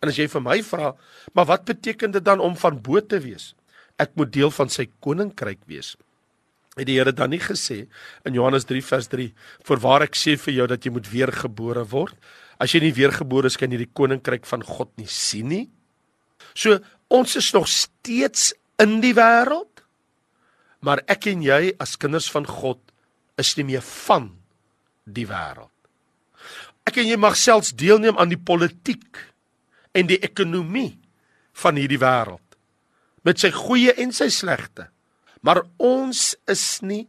En 0.00 0.08
as 0.08 0.18
jy 0.20 0.28
vir 0.28 0.44
my 0.44 0.62
vra, 0.62 0.92
maar 1.32 1.48
wat 1.48 1.64
beteken 1.64 2.12
dit 2.12 2.24
dan 2.24 2.40
om 2.40 2.56
van 2.56 2.80
bo 2.82 3.00
te 3.00 3.20
wees? 3.20 3.54
Ek 4.00 4.12
moet 4.16 4.32
deel 4.32 4.50
van 4.50 4.68
sy 4.68 4.88
koninkryk 5.00 5.60
wees. 5.68 5.96
Het 6.80 6.88
die 6.88 6.96
Here 6.96 7.12
dan 7.12 7.34
nie 7.34 7.42
gesê 7.42 7.82
in 8.24 8.36
Johannes 8.36 8.64
3 8.64 8.80
vers 8.80 9.08
3: 9.12 9.34
"Voorwaar 9.68 10.06
ek 10.08 10.16
sê 10.16 10.38
vir 10.38 10.54
jou 10.54 10.66
dat 10.66 10.84
jy 10.84 10.90
moet 10.90 11.10
weergebore 11.10 11.84
word. 11.84 12.16
As 12.58 12.72
jy 12.72 12.80
nie 12.80 12.94
weergebore 12.96 13.46
is, 13.46 13.56
kan 13.56 13.70
jy 13.70 13.84
die 13.84 13.92
koninkryk 13.92 14.46
van 14.46 14.62
God 14.62 14.96
nie 14.96 15.06
sien 15.06 15.48
nie." 15.48 15.68
So 16.54 16.78
ons 17.08 17.36
is 17.36 17.52
nog 17.52 17.68
steeds 17.68 18.54
in 18.78 19.00
die 19.00 19.12
wêreld, 19.14 19.84
maar 20.80 21.02
ek 21.06 21.26
en 21.26 21.42
jy 21.42 21.74
as 21.78 21.96
kinders 21.96 22.30
van 22.30 22.46
God 22.46 22.80
is 23.36 23.56
nie 23.56 23.64
meer 23.64 23.82
van 23.82 24.30
die 25.04 25.26
wêreld. 25.26 25.68
Ek 26.86 26.96
en 26.96 27.06
jy 27.06 27.16
mag 27.16 27.36
selfs 27.36 27.74
deelneem 27.76 28.16
aan 28.18 28.32
die 28.32 28.40
politiek 28.40 29.18
en 29.92 30.06
die 30.06 30.18
ekonomie 30.18 30.98
van 31.52 31.76
hierdie 31.76 32.00
wêreld 32.00 32.40
met 33.22 33.38
sy 33.38 33.50
goeie 33.52 33.92
en 34.00 34.14
sy 34.16 34.30
slegte. 34.32 34.88
Maar 35.46 35.62
ons 35.80 36.34
is 36.50 36.64
nie 36.84 37.04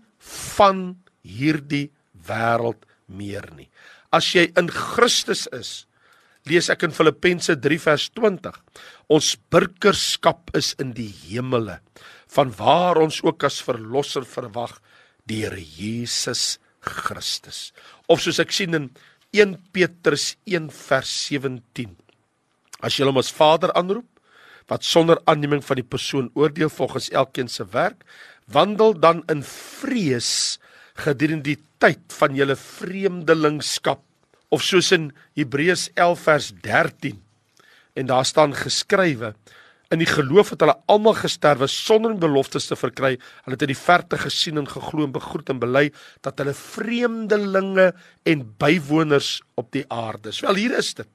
van 0.57 0.95
hierdie 1.25 1.89
wêreld 2.27 2.85
meer 3.11 3.47
nie. 3.57 3.67
As 4.11 4.27
jy 4.35 4.47
in 4.59 4.69
Christus 4.71 5.47
is, 5.55 5.85
lees 6.47 6.69
ek 6.73 6.87
in 6.87 6.95
Filippense 6.95 7.55
3 7.59 7.79
vers 7.83 8.07
20. 8.17 8.57
Ons 9.11 9.35
burgerskap 9.53 10.51
is 10.57 10.73
in 10.81 10.93
die 10.97 11.09
hemele, 11.27 11.79
vanwaar 12.31 13.01
ons 13.03 13.19
ook 13.25 13.43
as 13.47 13.61
verlosser 13.63 14.25
verwag 14.27 14.77
die 15.27 15.43
Here 15.43 15.59
Jesus 15.61 16.57
Christus. 16.81 17.71
Of 18.09 18.23
soos 18.23 18.41
ek 18.41 18.53
sien 18.55 18.75
in 18.77 18.89
1 19.35 19.57
Petrus 19.75 20.33
1 20.49 20.71
vers 20.75 21.11
17. 21.29 21.93
As 22.81 22.97
jy 22.97 23.05
hom 23.05 23.19
as 23.21 23.31
Vader 23.31 23.71
aanroep, 23.77 24.07
wat 24.71 24.87
sonder 24.87 25.19
aanneming 25.27 25.63
van 25.67 25.81
die 25.81 25.87
persoon 25.87 26.29
oordeel 26.39 26.71
volgens 26.71 27.09
elkeen 27.11 27.49
se 27.51 27.65
werk, 27.73 28.05
wandel 28.47 28.95
dan 28.95 29.23
in 29.31 29.43
vrees 29.43 30.59
gedurende 31.03 31.51
die 31.51 31.59
tyd 31.81 32.15
van 32.15 32.37
julle 32.37 32.55
vreemdelingskap 32.55 34.03
of 34.51 34.63
soos 34.63 34.91
in 34.95 35.11
Hebreërs 35.39 35.89
11 35.95 36.23
vers 36.27 36.49
13 36.63 37.19
en 37.99 38.07
daar 38.07 38.27
staan 38.27 38.55
geskrywe 38.55 39.33
in 39.91 39.99
die 39.99 40.07
geloof 40.07 40.53
het 40.53 40.63
hulle 40.63 40.77
almal 40.91 41.17
gesterwe 41.19 41.67
sonder 41.67 42.13
beloftes 42.15 42.69
te 42.69 42.77
verkry. 42.79 43.17
Hulle 43.43 43.57
het 43.57 43.65
in 43.65 43.73
die 43.73 43.75
verte 43.75 44.15
gesien 44.21 44.61
en 44.61 44.69
geglo 44.71 45.03
en 45.03 45.11
begroet 45.11 45.51
en 45.51 45.59
bely 45.59 45.89
dat 46.23 46.39
hulle 46.39 46.55
vreemdelinge 46.55 47.89
en 48.23 48.45
bywoners 48.63 49.41
op 49.59 49.67
die 49.75 49.83
aarde 49.91 50.31
is. 50.31 50.39
Wel 50.47 50.63
hier 50.63 50.77
is 50.79 50.93
dit. 50.95 51.09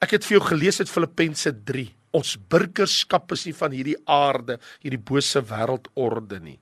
Ek 0.00 0.16
het 0.16 0.24
vir 0.24 0.38
jou 0.38 0.46
gelees 0.48 0.80
uit 0.80 0.88
Filippense 0.88 1.52
3 1.68 1.90
ons 2.12 2.36
burgerskap 2.36 3.32
is 3.32 3.46
nie 3.46 3.56
van 3.56 3.72
hierdie 3.72 3.98
aarde 4.06 4.58
hierdie 4.84 5.00
bose 5.00 5.40
wêreldorde 5.40 6.40
nie 6.42 6.60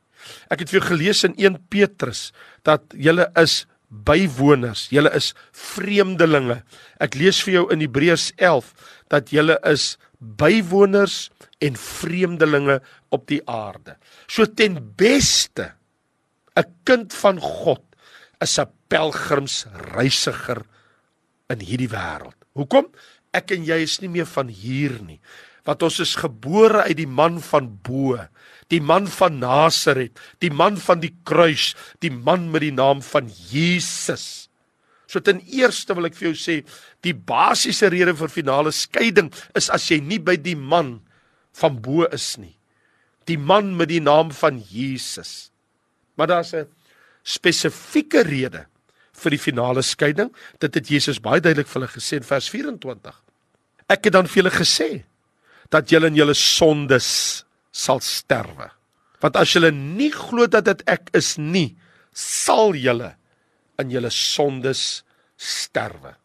ek 0.51 0.65
het 0.65 0.71
vir 0.71 0.81
jou 0.81 0.87
gelees 0.93 1.25
in 1.25 1.37
1 1.39 1.59
Petrus 1.73 2.31
dat 2.67 2.85
julle 2.95 3.31
is 3.41 3.65
bywoners, 3.91 4.87
julle 4.95 5.11
is 5.19 5.33
vreemdelinge. 5.57 6.61
Ek 7.03 7.19
lees 7.19 7.41
vir 7.43 7.59
jou 7.59 7.65
in 7.75 7.83
Hebreërs 7.83 8.31
11 8.39 8.71
dat 9.11 9.33
julle 9.35 9.59
is 9.67 9.97
bywoners 10.21 11.29
en 11.65 11.77
vreemdelinge 11.77 12.79
op 13.11 13.27
die 13.29 13.43
aarde. 13.51 13.97
So 14.29 14.47
ten 14.47 14.79
beste 14.97 15.75
'n 16.57 16.65
kind 16.85 17.13
van 17.13 17.41
God 17.41 17.83
is 18.41 18.59
'n 18.59 18.71
pelgrimsreisiger 18.89 20.63
in 21.51 21.61
hierdie 21.61 21.91
wêreld. 21.91 22.37
Hoekom? 22.55 22.87
Ek 23.33 23.53
en 23.55 23.65
jy 23.65 23.83
is 23.83 24.01
nie 24.03 24.11
meer 24.11 24.27
van 24.27 24.49
hier 24.49 24.99
nie. 25.03 25.21
Want 25.65 25.83
ons 25.83 26.01
is 26.01 26.17
gebore 26.19 26.87
uit 26.89 26.97
die 26.97 27.11
man 27.11 27.39
van 27.41 27.69
bo 27.85 28.19
die 28.71 28.81
man 28.83 29.09
van 29.11 29.41
Nasaret, 29.43 30.19
die 30.43 30.53
man 30.55 30.79
van 30.81 31.03
die 31.03 31.13
kruis, 31.27 31.73
die 32.03 32.13
man 32.13 32.49
met 32.53 32.65
die 32.65 32.75
naam 32.75 33.03
van 33.03 33.31
Jesus. 33.51 34.49
So 35.11 35.19
ten 35.19 35.43
eerste 35.51 35.97
wil 35.99 36.07
ek 36.07 36.17
vir 36.19 36.31
jou 36.31 36.37
sê, 36.39 36.61
die 37.03 37.15
basiese 37.15 37.91
rede 37.91 38.15
vir 38.15 38.31
finale 38.31 38.73
skeiding 38.75 39.33
is 39.59 39.71
as 39.75 39.89
jy 39.91 39.99
nie 40.03 40.21
by 40.23 40.37
die 40.39 40.55
man 40.55 41.01
van 41.59 41.81
bo 41.83 42.07
is 42.15 42.37
nie. 42.39 42.55
Die 43.27 43.39
man 43.39 43.75
met 43.79 43.91
die 43.91 44.03
naam 44.03 44.31
van 44.35 44.63
Jesus. 44.71 45.51
Maar 46.15 46.31
daar's 46.31 46.55
'n 46.55 46.71
spesifieke 47.25 48.23
rede 48.23 48.67
vir 49.21 49.37
die 49.37 49.43
finale 49.43 49.85
skeiding. 49.87 50.33
Dit 50.63 50.77
het 50.79 50.91
Jesus 50.91 51.21
baie 51.23 51.43
duidelik 51.43 51.69
vir 51.69 51.81
hulle 51.81 51.93
gesê 51.93 52.21
in 52.21 52.27
vers 52.27 52.49
24. 52.53 53.15
Ek 53.91 54.07
het 54.07 54.17
dan 54.17 54.29
vir 54.31 54.43
julle 54.43 54.55
gesê 54.55 54.91
dat 55.71 55.91
julle 55.91 56.11
in 56.11 56.19
julle 56.19 56.35
sondes 56.35 57.11
sal 57.71 58.03
sterwe. 58.03 58.71
Want 59.21 59.37
as 59.37 59.53
julle 59.55 59.71
nie 59.75 60.11
glo 60.15 60.49
dat 60.51 60.67
dit 60.67 60.83
ek 60.91 61.13
is 61.17 61.37
nie, 61.39 61.77
sal 62.17 62.75
julle 62.79 63.15
in 63.81 63.93
julle 63.93 64.11
sondes 64.15 65.03
sterwe. 65.41 66.17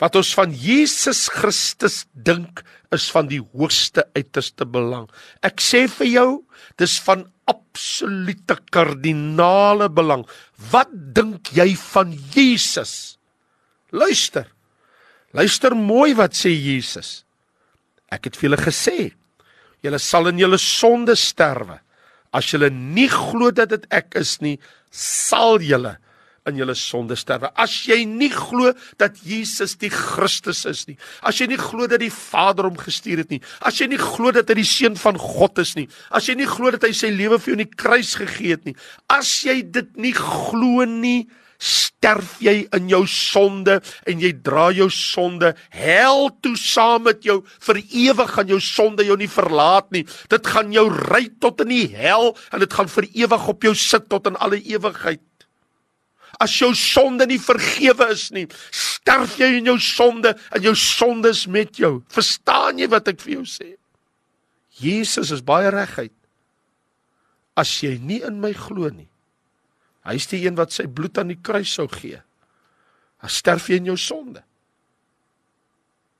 Wat 0.00 0.16
ons 0.16 0.32
van 0.36 0.52
Jesus 0.56 1.26
Christus 1.32 2.04
dink 2.16 2.62
is 2.94 3.10
van 3.12 3.28
die 3.28 3.42
hoogste 3.52 4.06
uiterste 4.16 4.64
belang. 4.64 5.06
Ek 5.44 5.60
sê 5.62 5.84
vir 5.92 6.08
jou, 6.08 6.30
dis 6.80 6.96
van 7.04 7.26
absolute 7.50 8.56
kardinale 8.72 9.90
belang. 9.92 10.24
Wat 10.70 10.90
dink 10.90 11.52
jy 11.56 11.72
van 11.92 12.14
Jesus? 12.34 13.18
Luister. 13.90 14.46
Luister 15.36 15.74
mooi 15.76 16.14
wat 16.18 16.34
sê 16.38 16.52
Jesus. 16.54 17.24
Ek 18.10 18.26
het 18.26 18.38
vir 18.38 18.48
julle 18.48 18.60
gesê, 18.60 18.98
julle 19.84 20.00
sal 20.02 20.30
in 20.32 20.40
julle 20.42 20.58
sonde 20.58 21.14
sterwe. 21.18 21.78
As 22.34 22.50
julle 22.50 22.70
nie 22.70 23.08
glo 23.10 23.50
dat 23.54 23.70
dit 23.72 23.86
ek 23.94 24.18
is 24.18 24.38
nie, 24.42 24.56
sal 24.90 25.62
julle 25.62 25.96
in 26.48 26.60
julle 26.60 26.76
sonde 26.78 27.16
sterwe. 27.18 27.50
As 27.60 27.74
jy 27.88 28.02
nie 28.08 28.30
glo 28.32 28.72
dat 29.00 29.18
Jesus 29.26 29.76
die 29.80 29.92
Christus 29.92 30.64
is 30.68 30.86
nie, 30.88 30.96
as 31.26 31.40
jy 31.40 31.50
nie 31.50 31.60
glo 31.60 31.88
dat 31.90 32.02
die 32.02 32.12
Vader 32.14 32.68
hom 32.68 32.78
gestuur 32.80 33.24
het 33.24 33.34
nie, 33.34 33.42
as 33.60 33.80
jy 33.80 33.90
nie 33.92 34.00
glo 34.00 34.32
dat 34.34 34.50
hy 34.50 34.60
die 34.60 34.68
seun 34.68 34.96
van 35.00 35.20
God 35.20 35.60
is 35.62 35.74
nie, 35.78 35.88
as 36.10 36.30
jy 36.30 36.38
nie 36.40 36.48
glo 36.50 36.72
dat 36.74 36.88
hy 36.88 36.94
sy 36.96 37.12
lewe 37.14 37.40
vir 37.40 37.52
jou 37.52 37.58
in 37.58 37.66
die 37.66 37.76
kruis 37.84 38.14
gegee 38.20 38.56
het 38.56 38.66
nie, 38.68 38.76
as 39.12 39.40
jy 39.46 39.60
dit 39.66 39.92
nie 40.00 40.16
glo 40.16 40.86
nie, 40.88 41.28
sterf 41.60 42.38
jy 42.40 42.64
in 42.72 42.88
jou 42.88 43.02
sonde 43.04 43.76
en 44.08 44.22
jy 44.22 44.32
dra 44.40 44.70
jou 44.72 44.88
sonde. 44.94 45.52
Hel 45.76 46.30
toe 46.40 46.54
saam 46.56 47.04
met 47.04 47.20
jou 47.26 47.42
vir 47.68 47.82
ewig 47.84 48.32
gaan 48.32 48.48
jou 48.48 48.60
sonde 48.64 49.04
jou 49.04 49.18
nie 49.20 49.28
verlaat 49.28 49.90
nie. 49.92 50.06
Dit 50.32 50.48
gaan 50.48 50.72
jou 50.72 50.86
ry 50.88 51.26
tot 51.40 51.60
in 51.66 51.74
die 51.74 51.86
hel 51.92 52.32
en 52.50 52.64
dit 52.64 52.78
gaan 52.78 52.88
vir 52.88 53.10
ewig 53.26 53.50
op 53.52 53.68
jou 53.68 53.74
sit 53.76 54.08
tot 54.08 54.32
in 54.32 54.40
alle 54.40 54.62
ewigheid 54.64 55.20
as 56.40 56.54
jou 56.60 56.70
sonde 56.74 57.26
nie 57.26 57.38
vergewe 57.38 58.10
is 58.14 58.30
nie 58.34 58.46
sterf 58.70 59.36
jy 59.40 59.52
in 59.58 59.70
jou 59.72 59.78
sonde 59.78 60.34
en 60.50 60.62
jou 60.62 60.74
sonde 60.74 61.32
is 61.36 61.46
met 61.46 61.76
jou 61.76 62.00
verstaan 62.08 62.80
jy 62.80 62.88
wat 62.88 63.08
ek 63.12 63.20
vir 63.20 63.40
jou 63.40 63.46
sê 63.48 63.76
Jesus 64.80 65.30
is 65.34 65.44
baie 65.44 65.70
reguit 65.70 66.16
as 67.60 67.82
jy 67.82 67.98
nie 67.98 68.22
in 68.24 68.40
my 68.40 68.52
glo 68.56 68.88
nie 68.88 69.10
Hy 70.06 70.16
is 70.16 70.28
die 70.30 70.44
een 70.46 70.56
wat 70.58 70.72
sy 70.72 70.86
bloed 70.88 71.18
aan 71.20 71.32
die 71.32 71.40
kruis 71.44 71.72
sou 71.76 71.86
gee. 71.92 72.20
Dan 73.20 73.32
sterf 73.32 73.68
jy 73.68 73.80
in 73.82 73.90
jou 73.92 73.98
sonde. 74.00 74.42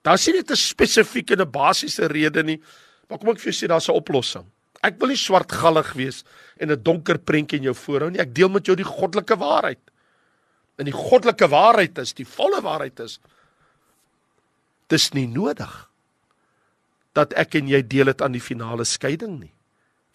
Daar 0.05 0.19
sien 0.19 0.37
dit 0.37 0.51
'n 0.51 0.57
spesifieke 0.57 1.35
en 1.35 1.43
'n 1.43 1.51
basiese 1.51 2.07
rede 2.07 2.43
nie. 2.43 2.61
Maar 3.09 3.19
kom 3.19 3.31
ek 3.31 3.41
vir 3.41 3.53
jou 3.53 3.59
sê 3.67 3.69
daar's 3.69 3.89
'n 3.89 3.97
oplossing. 3.97 4.45
Ek 4.83 4.99
wil 4.99 5.09
nie 5.09 5.17
swartgallig 5.17 5.93
wees 5.95 6.25
en 6.59 6.71
'n 6.71 6.83
donker 6.83 7.19
prentjie 7.19 7.59
in 7.59 7.65
jou 7.65 7.75
voorhou 7.75 8.11
nie. 8.11 8.21
Ek 8.21 8.35
deel 8.35 8.49
met 8.49 8.67
jou 8.67 8.77
die 8.77 8.85
goddelike 8.85 9.37
waarheid. 9.37 9.81
En 10.81 10.89
die 10.89 10.97
goddelike 10.97 11.49
waarheid 11.53 11.99
is, 12.01 12.15
die 12.17 12.29
volle 12.29 12.63
waarheid 12.65 13.03
is 13.05 13.19
dis 14.91 15.11
nie 15.15 15.29
nodig 15.31 15.71
dat 17.15 17.35
ek 17.39 17.59
en 17.61 17.69
jy 17.71 17.83
deel 17.87 18.11
dit 18.11 18.23
aan 18.25 18.35
die 18.35 18.43
finale 18.43 18.87
skeiding 18.89 19.37
nie. 19.43 19.53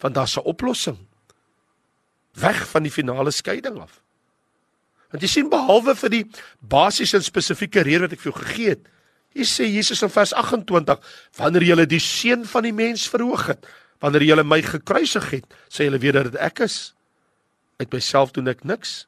Want 0.02 0.16
daar's 0.18 0.36
'n 0.36 0.44
oplossing 0.44 0.98
weg 2.36 2.66
van 2.68 2.82
die 2.82 2.92
finale 2.92 3.30
skeiding 3.30 3.78
af. 3.80 4.00
Want 5.10 5.22
jy 5.22 5.28
sien 5.28 5.48
behalwe 5.48 5.94
vir 5.94 6.10
die 6.10 6.24
basiese 6.60 7.16
en 7.16 7.24
spesifieke 7.24 7.80
rede 7.80 8.00
wat 8.06 8.12
ek 8.12 8.20
vir 8.20 8.32
jou 8.32 8.42
gegee 8.42 8.68
het, 8.68 8.88
hier 9.36 9.48
sê 9.48 9.64
Jesus 9.68 10.02
in 10.02 10.10
vers 10.12 10.32
28, 10.32 11.00
wanneer 11.36 11.62
jy 11.62 11.86
die 11.86 12.00
seun 12.00 12.44
van 12.44 12.62
die 12.62 12.72
mens 12.72 13.08
verhoog 13.08 13.46
het, 13.46 13.66
wanneer 14.00 14.22
jy 14.22 14.42
my 14.42 14.62
gekruisig 14.62 15.30
het, 15.30 15.54
sê 15.68 15.84
jy 15.84 15.98
weet 15.98 16.14
dat 16.14 16.36
ek 16.36 16.60
is. 16.60 16.94
Uit 17.78 17.92
myself 17.92 18.32
doen 18.32 18.48
ek 18.48 18.64
niks. 18.64 19.06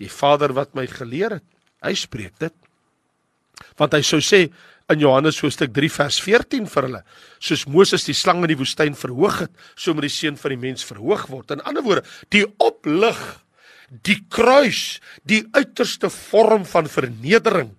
Die 0.00 0.10
Vader 0.12 0.54
wat 0.56 0.74
my 0.76 0.86
geleer 0.90 1.38
het, 1.38 1.46
hy 1.84 1.94
spreek 1.96 2.36
dit. 2.42 2.54
Want 3.80 3.94
hy 3.96 4.02
sou 4.04 4.20
sê 4.24 4.46
in 4.92 5.00
Johannes 5.02 5.40
hoofstuk 5.42 5.72
3 5.74 5.88
vers 5.90 6.18
14 6.22 6.68
vir 6.70 6.86
hulle, 6.88 7.00
soos 7.42 7.64
Moses 7.70 8.04
die 8.06 8.14
slang 8.14 8.44
in 8.44 8.52
die 8.52 8.58
woestyn 8.60 8.94
verhoog 8.98 9.40
het, 9.46 9.56
so 9.74 9.96
moet 9.96 10.06
die 10.06 10.14
seun 10.14 10.38
van 10.38 10.54
die 10.54 10.62
mens 10.68 10.86
verhoog 10.86 11.26
word. 11.32 11.56
In 11.56 11.64
ander 11.66 11.84
woorde, 11.86 12.04
die 12.34 12.44
oplig, 12.62 13.18
die 14.06 14.18
kruis, 14.30 14.98
die 15.26 15.44
uiterste 15.54 16.10
vorm 16.12 16.66
van 16.68 16.90
vernedering, 16.90 17.72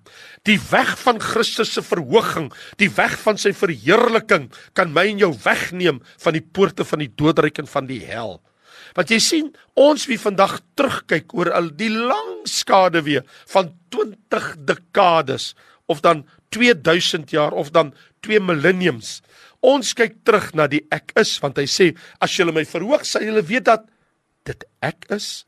die 0.47 0.57
weg 0.71 0.93
van 1.01 1.19
Christus 1.23 1.73
se 1.75 1.83
verhoging, 1.83 2.49
die 2.79 2.89
weg 2.95 3.17
van 3.23 3.39
sy 3.39 3.53
verheerliking 3.55 4.47
kan 4.77 4.93
my 4.95 5.07
en 5.11 5.23
jou 5.25 5.33
wegneem 5.43 6.01
van 6.23 6.37
die 6.37 6.43
poorte 6.43 6.87
van 6.87 7.03
die 7.03 7.11
doodryk 7.11 7.59
en 7.63 7.71
van 7.71 7.89
die 7.89 8.01
hel. 8.07 8.37
Want 8.97 9.13
jy 9.13 9.19
sien, 9.21 9.49
ons 9.77 10.07
wie 10.09 10.17
vandag 10.17 10.57
terugkyk 10.77 11.35
oor 11.37 11.51
al 11.53 11.69
die 11.77 11.91
lang 11.93 12.47
skade 12.49 13.03
weer 13.05 13.25
van 13.53 13.69
20 13.93 14.55
dekades 14.65 15.51
of 15.85 16.01
dan 16.01 16.25
2000 16.49 17.29
jaar 17.31 17.53
of 17.53 17.69
dan 17.75 17.93
2 18.25 18.41
millenniums. 18.41 19.19
Ons 19.61 19.93
kyk 19.97 20.17
terug 20.25 20.49
na 20.57 20.65
die 20.71 20.81
ek 20.93 21.13
is 21.19 21.35
want 21.43 21.61
hy 21.61 21.67
sê 21.69 21.91
as 22.23 22.33
julle 22.33 22.55
my 22.55 22.65
verhoog 22.65 23.05
sal 23.05 23.25
julle 23.25 23.45
weet 23.45 23.69
dat 23.69 23.85
dit 24.49 24.65
ek 24.81 25.05
is. 25.13 25.45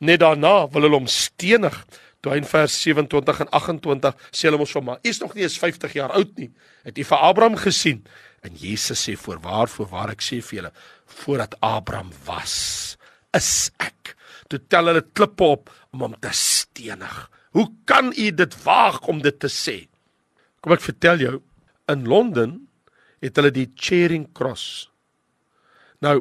Net 0.00 0.22
daarna 0.24 0.68
wil 0.72 0.86
hulle 0.86 1.02
hom 1.02 1.10
stenig. 1.12 1.76
Toe 2.20 2.34
in 2.36 2.44
vers 2.44 2.74
27 2.82 3.40
en 3.44 3.50
28 3.54 4.16
sê 4.30 4.48
hulle 4.48 4.58
mos 4.58 4.72
vir 4.72 4.82
maar, 4.82 4.98
"Is 5.02 5.20
nog 5.20 5.34
nie 5.34 5.42
eens 5.42 5.58
50 5.58 5.92
jaar 5.92 6.10
oud 6.10 6.36
nie. 6.36 6.50
Het 6.84 6.96
jy 6.98 7.04
vir 7.04 7.18
Abraham 7.18 7.56
gesien?" 7.56 8.04
En 8.42 8.54
Jesus 8.54 9.08
sê 9.08 9.16
voorwaar 9.16 9.68
voorwaar 9.68 10.10
ek 10.10 10.22
sê 10.22 10.42
vir 10.42 10.56
julle, 10.60 10.72
voordat 11.06 11.56
Abraham 11.60 12.10
was, 12.24 12.96
is 13.34 13.70
ek. 13.78 14.14
Toe 14.48 14.60
tel 14.68 14.86
hulle 14.86 15.02
klippe 15.12 15.44
op 15.44 15.70
om 15.92 16.00
hom 16.00 16.14
te 16.20 16.30
stenig. 16.32 17.30
Hoe 17.56 17.66
kan 17.84 18.12
u 18.16 18.30
dit 18.30 18.62
waag 18.62 19.00
om 19.10 19.20
dit 19.22 19.38
te 19.40 19.50
sê? 19.52 19.88
Kom 20.60 20.72
ek 20.72 20.84
vertel 20.84 21.18
jou, 21.18 21.42
in 21.88 22.06
Londen 22.08 22.68
het 23.24 23.36
hulle 23.36 23.50
die 23.54 23.70
Charing 23.74 24.28
Cross. 24.36 24.88
Nou, 26.04 26.20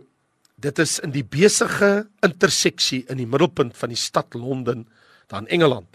dit 0.57 0.79
is 0.79 0.97
in 1.05 1.13
die 1.13 1.25
besige 1.25 2.07
interseksie 2.25 3.03
in 3.11 3.19
die 3.21 3.29
middelpunt 3.29 3.77
van 3.77 3.93
die 3.93 3.99
stad 3.99 4.33
Londen, 4.33 4.87
daar 5.27 5.43
in 5.45 5.51
Engeland. 5.59 5.87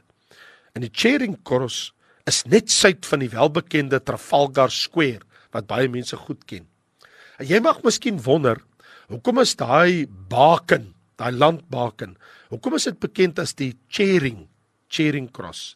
En 0.72 0.84
die 0.84 0.92
Charing 0.92 1.38
Cross 1.44 1.92
is 2.28 2.42
net 2.48 2.70
suid 2.70 3.06
van 3.08 3.24
die 3.24 3.30
welbekende 3.32 4.00
Trafalgar 4.00 4.72
Square 4.72 5.24
wat 5.52 5.68
baie 5.68 5.88
mense 5.92 6.16
goed 6.16 6.44
ken. 6.48 6.64
En 7.40 7.48
jy 7.48 7.60
mag 7.60 7.82
miskien 7.84 8.20
wonder, 8.24 8.60
hoekom 9.12 9.42
is 9.42 9.56
daai 9.58 10.06
baken, 10.08 10.92
daai 11.20 11.32
landbaken, 11.34 12.16
hoekom 12.52 12.78
is 12.78 12.88
dit 12.88 13.00
bekend 13.02 13.40
as 13.42 13.56
die 13.58 13.72
Charing, 13.92 14.46
Charing 14.92 15.28
Cross? 15.34 15.74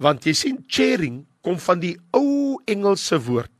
Want 0.00 0.24
jy 0.26 0.34
sien 0.36 0.62
Charing 0.68 1.24
kom 1.44 1.58
van 1.60 1.82
die 1.82 1.96
ou 2.16 2.60
Engelse 2.70 3.18
woord 3.26 3.50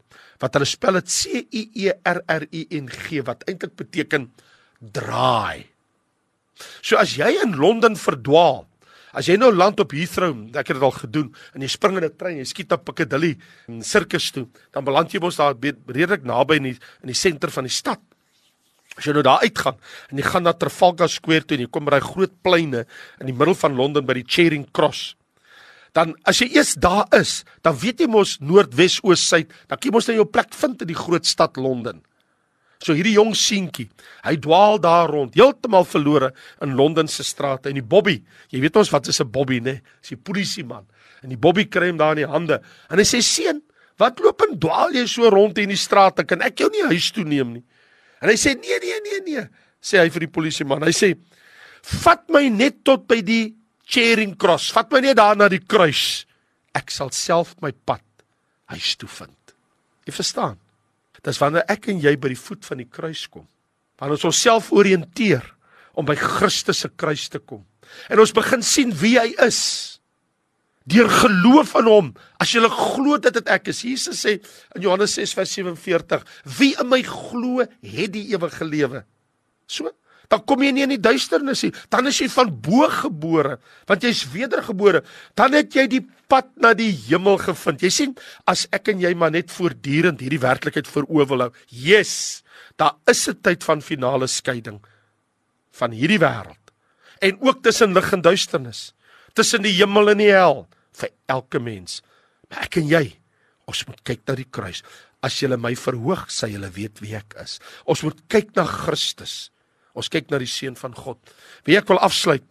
wat 0.42 0.56
hulle 0.56 0.68
spel 0.68 0.98
dit 0.98 1.12
C 1.12 1.40
I 1.40 1.62
E 1.86 1.92
R 2.10 2.20
R 2.28 2.44
I 2.52 2.66
N 2.76 2.88
G 2.90 3.22
wat 3.24 3.44
eintlik 3.48 3.76
beteken 3.78 4.26
draai. 4.94 5.64
So 6.84 6.98
as 7.00 7.14
jy 7.16 7.30
in 7.42 7.54
Londen 7.58 7.96
verdwaal, 7.98 8.64
as 9.14 9.28
jy 9.30 9.36
nou 9.38 9.50
land 9.54 9.80
op 9.80 9.94
Heathrow, 9.94 10.34
ek 10.54 10.72
het 10.72 10.76
dit 10.76 10.86
al 10.86 10.96
gedoen, 10.96 11.28
en 11.54 11.64
jy 11.64 11.70
spring 11.70 11.98
in 11.98 12.04
'n 12.04 12.16
trein, 12.16 12.36
jy 12.38 12.44
skiet 12.44 12.72
op 12.72 12.84
Piccadilly 12.84 13.36
en 13.68 13.82
sirkus 13.82 14.30
toe, 14.30 14.48
dan 14.72 14.84
beland 14.84 15.12
jy 15.12 15.20
mos 15.20 15.36
daar 15.36 15.54
redelik 15.54 16.24
naby 16.24 16.56
in 16.56 16.62
die 16.62 16.78
in 17.02 17.08
die 17.08 17.14
senter 17.14 17.50
van 17.50 17.64
die 17.64 17.72
stad. 17.72 18.00
As 18.96 19.04
jy 19.04 19.12
nou 19.12 19.22
daar 19.22 19.40
uitgaan 19.42 19.76
en 20.10 20.18
jy 20.18 20.22
gaan 20.22 20.42
na 20.42 20.52
Trafalgar 20.52 21.08
Square 21.08 21.44
toe 21.44 21.56
en 21.56 21.64
jy 21.64 21.70
kom 21.70 21.84
by 21.84 21.90
daai 21.90 22.00
groot 22.00 22.42
pleine 22.42 22.86
in 23.20 23.26
die 23.26 23.32
middel 23.32 23.54
van 23.54 23.74
Londen 23.74 24.06
by 24.06 24.14
die 24.14 24.26
Charing 24.26 24.70
Cross 24.72 25.16
dan 25.94 26.14
as 26.26 26.42
jy 26.42 26.50
eers 26.58 26.74
daar 26.74 27.06
is, 27.14 27.44
dan 27.62 27.76
weet 27.78 28.02
jy 28.02 28.08
mos 28.10 28.36
noord, 28.42 28.74
wes, 28.74 28.98
oos, 29.06 29.22
suid, 29.22 29.52
dan 29.70 29.78
kan 29.78 29.88
jy 29.88 29.94
mos 29.94 30.08
net 30.10 30.18
jou 30.18 30.26
plek 30.26 30.50
vind 30.58 30.82
in 30.82 30.90
die 30.90 30.98
groot 30.98 31.26
stad 31.26 31.56
Londen. 31.56 32.02
So 32.82 32.94
hierdie 32.96 33.14
jong 33.16 33.34
seentjie, 33.38 33.86
hy 34.24 34.34
dwaal 34.42 34.80
daar 34.82 35.10
rond, 35.12 35.36
heeltemal 35.38 35.86
verlore 35.88 36.32
in 36.64 36.74
Londen 36.78 37.08
se 37.08 37.24
strate 37.24 37.70
en 37.70 37.78
die 37.78 37.86
Bobby, 37.86 38.18
jy 38.52 38.60
weet 38.64 38.76
ons 38.76 38.90
wat 38.92 39.08
is 39.08 39.20
'n 39.20 39.30
Bobby 39.30 39.60
nê? 39.60 39.80
Dis 40.00 40.14
die 40.14 40.16
polisie 40.16 40.64
man. 40.64 40.86
En 41.22 41.30
die 41.30 41.36
Bobby 41.40 41.64
kry 41.64 41.88
hom 41.88 41.96
daar 41.96 42.12
in 42.12 42.26
die 42.26 42.32
hande. 42.32 42.60
En 42.90 42.98
hy 42.98 43.04
sê 43.04 43.22
seun, 43.22 43.62
wat 43.98 44.20
loop 44.20 44.42
en 44.42 44.58
dwaal 44.58 44.92
jy 44.92 45.06
so 45.06 45.28
rond 45.30 45.58
in 45.58 45.68
die 45.68 45.76
strate? 45.76 46.24
Kan 46.24 46.42
ek 46.42 46.58
jou 46.58 46.70
nie 46.70 46.84
huis 46.84 47.10
toe 47.10 47.24
neem 47.24 47.52
nie? 47.52 47.64
En 48.20 48.28
hy 48.28 48.36
sê 48.36 48.54
nee 48.56 48.78
nee 48.80 49.00
nee 49.04 49.20
nee, 49.26 49.48
sê 49.80 50.00
hy 50.00 50.10
vir 50.10 50.20
die 50.20 50.32
polisie 50.32 50.64
man. 50.64 50.82
Hy 50.82 50.92
sê 50.92 51.14
vat 52.04 52.28
my 52.32 52.48
net 52.48 52.84
tot 52.84 53.06
by 53.06 53.20
die 53.20 53.54
Charing 53.86 54.36
Cross. 54.40 54.72
Vat 54.72 54.90
my 54.92 55.00
net 55.04 55.16
daar 55.16 55.36
na 55.36 55.48
die 55.52 55.60
kruis. 55.60 56.24
Ek 56.74 56.90
sal 56.90 57.12
self 57.12 57.54
my 57.62 57.70
pad 57.70 58.02
huis 58.72 58.94
toe 58.96 59.08
vind. 59.08 59.54
Jy 60.08 60.12
verstaan? 60.16 60.58
Dis 61.24 61.40
wanneer 61.40 61.64
ek 61.72 61.88
en 61.92 62.00
jy 62.02 62.14
by 62.20 62.34
die 62.34 62.38
voet 62.38 62.64
van 62.68 62.82
die 62.82 62.88
kruis 62.90 63.24
kom, 63.32 63.46
wanneer 64.00 64.18
ons 64.18 64.28
onsself 64.28 64.70
oriënteer 64.74 65.44
om 65.98 66.06
by 66.06 66.16
Christus 66.18 66.82
se 66.84 66.90
kruis 66.90 67.28
te 67.32 67.40
kom. 67.40 67.62
En 68.10 68.20
ons 68.20 68.34
begin 68.34 68.64
sien 68.64 68.92
wie 69.00 69.16
hy 69.20 69.30
is 69.44 69.60
deur 70.90 71.08
geloof 71.08 71.74
in 71.80 71.88
hom. 71.88 72.08
As 72.40 72.52
jy 72.52 72.60
glo 72.68 73.16
dat 73.16 73.38
dit 73.38 73.48
ek 73.48 73.70
is. 73.72 73.82
Jesus 73.86 74.20
sê 74.26 74.36
in 74.76 74.84
Johannes 74.84 75.14
6 75.16 75.32
vers 75.38 75.52
47, 75.56 76.24
wie 76.58 76.74
in 76.80 76.90
my 76.90 77.00
glo, 77.06 77.64
het 77.64 78.12
die 78.12 78.26
ewige 78.34 78.68
lewe. 78.68 79.04
So 79.66 79.88
dan 80.28 80.44
kom 80.48 80.62
jy 80.62 80.72
nie 80.72 80.84
in 80.86 80.94
die 80.94 81.02
duisternis 81.02 81.62
nie. 81.66 81.72
Dan 81.92 82.08
is 82.10 82.18
jy 82.20 82.28
van 82.32 82.50
bo 82.64 82.88
gebore, 82.88 83.58
want 83.88 84.04
jy's 84.04 84.24
wedergebore. 84.32 85.04
Dan 85.36 85.56
het 85.58 85.74
jy 85.76 85.86
die 85.90 86.02
pad 86.30 86.50
na 86.60 86.72
die 86.76 86.90
hemel 87.08 87.38
gevind. 87.42 87.82
Jy 87.84 87.92
sien, 87.92 88.16
as 88.50 88.66
ek 88.74 88.92
en 88.94 89.02
jy 89.04 89.12
maar 89.18 89.34
net 89.34 89.52
voortdurend 89.52 90.22
hierdie 90.24 90.42
werklikheid 90.42 90.88
voor 90.90 91.08
oë 91.08 91.28
wil 91.30 91.46
hou. 91.46 91.52
Yes, 91.68 92.42
daar 92.76 92.96
is 93.06 93.28
'n 93.28 93.40
tyd 93.42 93.64
van 93.64 93.82
finale 93.82 94.26
skeiding 94.26 94.80
van 95.72 95.90
hierdie 95.90 96.18
wêreld. 96.18 96.64
En 97.20 97.40
ook 97.40 97.62
tussen 97.62 97.92
lig 97.92 98.12
en 98.12 98.20
duisternis, 98.20 98.94
tussen 99.32 99.62
die 99.62 99.72
hemel 99.72 100.10
en 100.10 100.18
die 100.18 100.30
hel 100.30 100.66
vir 100.92 101.10
elke 101.26 101.58
mens. 101.58 102.02
Maar 102.50 102.66
ek 102.68 102.76
en 102.76 102.88
jy, 102.88 103.16
ons 103.66 103.86
moet 103.86 104.02
kyk 104.02 104.20
na 104.26 104.34
die 104.34 104.50
kruis. 104.50 104.82
As 105.22 105.40
jy 105.40 105.48
my 105.56 105.74
verhoog, 105.74 106.28
sê 106.28 106.50
jy 106.52 106.70
weet 106.70 107.00
wie 107.00 107.16
ek 107.16 107.34
is. 107.42 107.60
Ons 107.86 108.02
moet 108.02 108.20
kyk 108.28 108.54
na 108.56 108.64
Christus. 108.64 109.50
Ons 109.94 110.10
kyk 110.10 110.30
na 110.30 110.40
die 110.42 110.50
seun 110.50 110.76
van 110.76 110.94
God. 110.94 111.18
Wie 111.66 111.78
ek 111.78 111.88
wil 111.88 112.02
afsluit. 112.02 112.44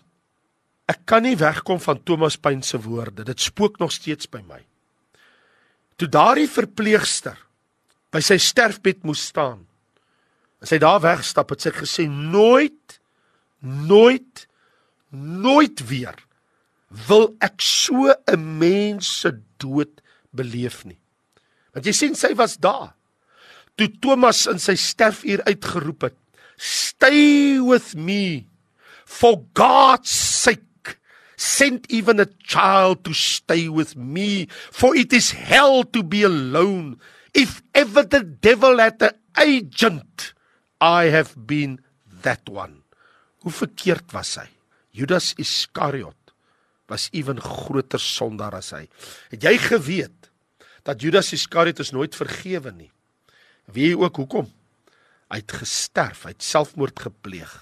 Ek 0.89 1.03
kan 1.07 1.23
nie 1.23 1.35
wegkom 1.39 1.79
van 1.83 2.01
Thomas 2.03 2.37
Paine 2.39 2.63
se 2.63 2.79
woorde. 2.79 3.23
Dit 3.27 3.43
spook 3.43 3.79
nog 3.79 3.91
steeds 3.91 4.29
by 4.31 4.41
my. 4.47 4.59
Toe 5.99 6.09
daardie 6.11 6.49
verpleegster 6.49 7.37
by 8.13 8.21
sy 8.23 8.37
sterfbed 8.41 9.03
moes 9.07 9.23
staan. 9.31 9.63
As 10.63 10.71
hy 10.71 10.79
daar 10.79 11.01
wegstap, 11.03 11.51
het 11.51 11.63
sy 11.65 11.73
gesê 11.75 12.07
nooit 12.07 12.99
nooit 13.63 14.47
nooit 15.13 15.79
weer 15.87 16.17
wil 17.07 17.29
ek 17.41 17.61
so 17.61 18.11
'n 18.27 18.57
mens 18.59 19.07
se 19.21 19.31
dood 19.57 20.01
beleef 20.31 20.83
nie. 20.85 20.99
Want 21.73 21.85
jy 21.85 21.93
sien 21.93 22.15
sy 22.15 22.33
was 22.35 22.57
daar. 22.57 22.93
Toe 23.75 23.87
Thomas 23.99 24.45
in 24.47 24.59
sy 24.59 24.75
sterfuur 24.75 25.41
uitgeroep 25.45 26.01
het, 26.01 26.17
Stay 26.57 27.59
with 27.59 27.95
me. 27.95 28.47
For 29.05 29.45
God's 29.53 30.09
sake, 30.09 30.97
send 31.35 31.85
even 31.89 32.19
a 32.19 32.25
child 32.25 33.03
to 33.05 33.13
stay 33.13 33.69
with 33.69 33.95
me, 33.95 34.47
for 34.71 34.95
it 34.95 35.13
is 35.13 35.31
hell 35.31 35.83
to 35.83 36.03
be 36.03 36.23
alone. 36.23 36.99
If 37.33 37.61
ever 37.73 38.03
the 38.03 38.23
devil 38.23 38.79
had 38.79 39.01
an 39.01 39.11
agent, 39.37 40.33
I 40.79 41.05
have 41.05 41.35
been 41.47 41.79
that 42.21 42.47
one. 42.49 42.83
Hoe 43.43 43.51
verkeerd 43.51 44.11
was 44.13 44.35
hy? 44.39 44.47
Judas 44.95 45.33
Iskariot 45.41 46.33
was 46.87 47.09
ewen 47.11 47.41
groter 47.41 47.99
sondaar 47.99 48.55
as 48.59 48.71
hy. 48.75 48.85
Het 49.33 49.47
jy 49.47 49.55
geweet 49.59 50.29
dat 50.87 51.01
Judas 51.01 51.33
Iskariot 51.35 51.79
is 51.83 51.91
nooit 51.95 52.15
vergewe 52.15 52.71
nie? 52.75 52.91
Wie 53.71 53.95
ook 53.97 54.21
hoekom? 54.21 54.51
Hy 55.33 55.41
het 55.41 55.55
gesterf, 55.63 56.27
hy 56.27 56.35
het 56.35 56.45
selfmoord 56.45 57.07
gepleeg. 57.09 57.53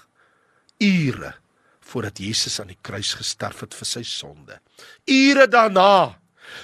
Ure 0.82 1.38
voordat 1.82 2.20
Jesus 2.22 2.60
aan 2.60 2.70
die 2.70 2.78
kruis 2.78 3.10
gesterf 3.18 3.64
het 3.64 3.74
vir 3.74 3.88
sy 3.88 4.02
sonde. 4.06 4.58
Ure 5.10 5.48
daarna 5.50 6.22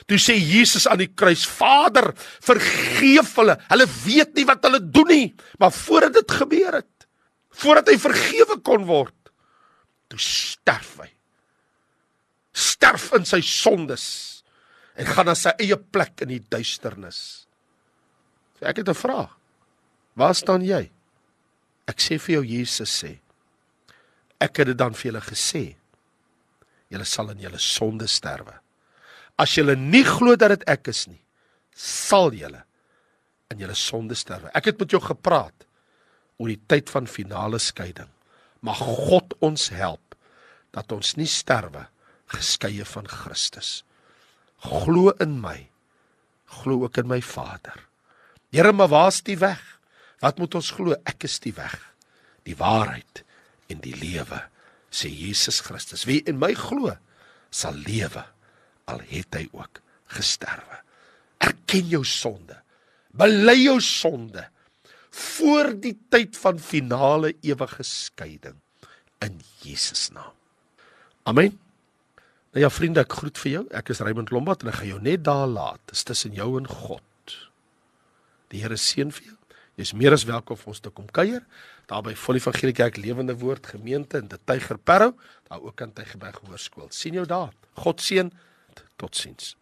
Toe 0.09 0.19
sê 0.21 0.35
Jesus 0.37 0.87
aan 0.91 1.03
die 1.03 1.11
kruis: 1.11 1.45
Vader, 1.47 2.11
vergeef 2.45 3.35
hulle. 3.39 3.57
Hulle 3.71 3.87
weet 4.05 4.35
nie 4.37 4.47
wat 4.49 4.65
hulle 4.67 4.81
doen 4.83 5.11
nie. 5.13 5.29
Maar 5.61 5.73
voordat 5.75 6.19
dit 6.21 6.35
gebeur 6.41 6.81
het, 6.81 7.07
voordat 7.63 7.93
hy 7.93 7.97
vergewe 8.03 8.59
kon 8.65 8.87
word, 8.89 9.33
toe 10.11 10.21
sterf 10.23 10.97
hy. 11.03 11.09
Sterf 12.59 13.11
in 13.17 13.27
sy 13.29 13.41
sondes 13.45 14.07
en 14.99 15.07
gaan 15.07 15.29
na 15.31 15.37
sy 15.39 15.53
eie 15.63 15.79
plek 15.79 16.25
in 16.27 16.33
die 16.35 16.43
duisternis. 16.43 17.47
So 18.59 18.67
ek 18.67 18.83
het 18.83 18.89
'n 18.89 18.99
vraag. 18.99 19.31
Waar 20.19 20.35
staan 20.35 20.65
jy? 20.67 20.91
Ek 21.89 22.03
sê 22.05 22.19
vir 22.21 22.39
jou 22.39 22.45
Jesus 22.45 22.93
sê 23.03 23.17
Ek 24.39 24.61
het 24.61 24.71
dit 24.71 24.79
dan 24.79 24.95
vir 24.95 25.11
julle 25.11 25.23
gesê. 25.27 25.65
Julle 26.89 27.07
sal 27.09 27.33
in 27.35 27.43
julle 27.43 27.59
sonde 27.59 28.07
sterwe. 28.09 28.55
As 29.39 29.55
julle 29.57 29.75
nie 29.79 30.05
glo 30.07 30.37
dat 30.39 30.55
dit 30.55 30.65
ek 30.71 30.91
is 30.93 31.07
nie, 31.11 31.21
sal 31.75 32.33
julle 32.35 32.63
in 33.53 33.63
julle 33.63 33.77
sonde 33.79 34.17
sterwe. 34.19 34.51
Ek 34.55 34.71
het 34.71 34.79
met 34.81 34.95
jou 34.95 35.01
gepraat 35.03 35.67
oor 36.39 36.51
die 36.51 36.61
tyd 36.71 36.91
van 36.91 37.11
finale 37.11 37.59
skeiding. 37.63 38.09
Mag 38.63 38.79
God 38.79 39.35
ons 39.45 39.69
help 39.75 40.17
dat 40.75 40.91
ons 40.95 41.17
nie 41.19 41.29
sterwe 41.31 41.87
geskeie 42.31 42.87
van 42.87 43.07
Christus. 43.11 43.83
Glo 44.63 45.15
in 45.23 45.39
my. 45.43 45.69
Glo 46.63 46.85
ook 46.87 46.99
in 46.99 47.09
my 47.11 47.21
Vader. 47.23 47.85
Here, 48.51 48.73
maar 48.73 48.89
waar's 48.89 49.21
die 49.23 49.39
weg? 49.39 49.61
Wat 50.23 50.39
moet 50.39 50.55
ons 50.59 50.71
glo? 50.75 50.97
Ek 51.07 51.27
is 51.29 51.39
die 51.45 51.55
weg, 51.57 51.77
die 52.49 52.57
waarheid 52.59 53.23
en 53.71 53.83
die 53.85 53.95
lewe, 53.95 54.41
sê 54.91 55.11
Jesus 55.13 55.61
Christus. 55.67 56.07
Wie 56.09 56.23
in 56.27 56.41
my 56.41 56.55
glo, 56.59 56.95
sal 57.51 57.77
lewe 57.87 58.25
al 58.89 59.03
het 59.11 59.37
hy 59.37 59.45
ook 59.53 59.83
gesterwe. 60.17 60.81
Erken 61.45 61.91
jou 61.93 62.03
sonde. 62.09 62.57
Bely 63.19 63.57
jou 63.61 63.79
sonde 63.85 64.47
voor 65.19 65.73
die 65.81 65.95
tyd 66.13 66.37
van 66.39 66.59
finale 66.63 67.33
ewige 67.43 67.85
skeiding 67.87 68.59
in 69.25 69.41
Jesus 69.65 70.09
naam. 70.15 70.35
Amen. 71.29 71.57
Nou 72.55 72.63
ja 72.65 72.71
vriende, 72.73 73.03
ek 73.05 73.19
groet 73.21 73.41
vir 73.43 73.53
jou. 73.53 73.65
Ek 73.77 73.91
is 73.93 74.01
Raymond 74.05 74.31
Lombard 74.33 74.63
en 74.65 74.71
ek 74.73 74.81
gaan 74.81 74.93
jou 74.93 75.01
net 75.05 75.25
daar 75.27 75.49
laat. 75.51 75.81
Dit 75.89 75.99
is 75.99 76.07
tussen 76.09 76.37
jou 76.37 76.55
en 76.61 76.69
God. 76.69 77.35
Die 78.53 78.63
Here 78.63 78.79
seën 78.81 79.13
vir 79.13 79.33
jou. 79.33 79.38
Jy's 79.79 79.93
meer 79.95 80.11
as 80.11 80.25
welkom 80.27 80.59
vir 80.59 80.73
ons 80.73 80.81
te 80.83 80.91
kom 80.91 81.07
kuier 81.15 81.45
daar 81.87 82.03
by 82.03 82.11
Volle 82.19 82.41
Evangelie 82.43 82.75
Kerk 82.75 82.97
Lewende 82.99 83.37
Woord 83.39 83.69
Gemeente 83.71 84.19
in 84.19 84.27
die 84.27 84.41
Tygerparrow, 84.51 85.13
daar 85.47 85.63
ook 85.63 85.83
aan 85.83 85.93
Tygerberg 85.95 86.41
Hoërskool. 86.43 86.91
sien 86.91 87.15
jou 87.15 87.27
daar. 87.27 87.55
God 87.79 88.03
seën. 88.03 88.33
Totsiens. 88.97 89.58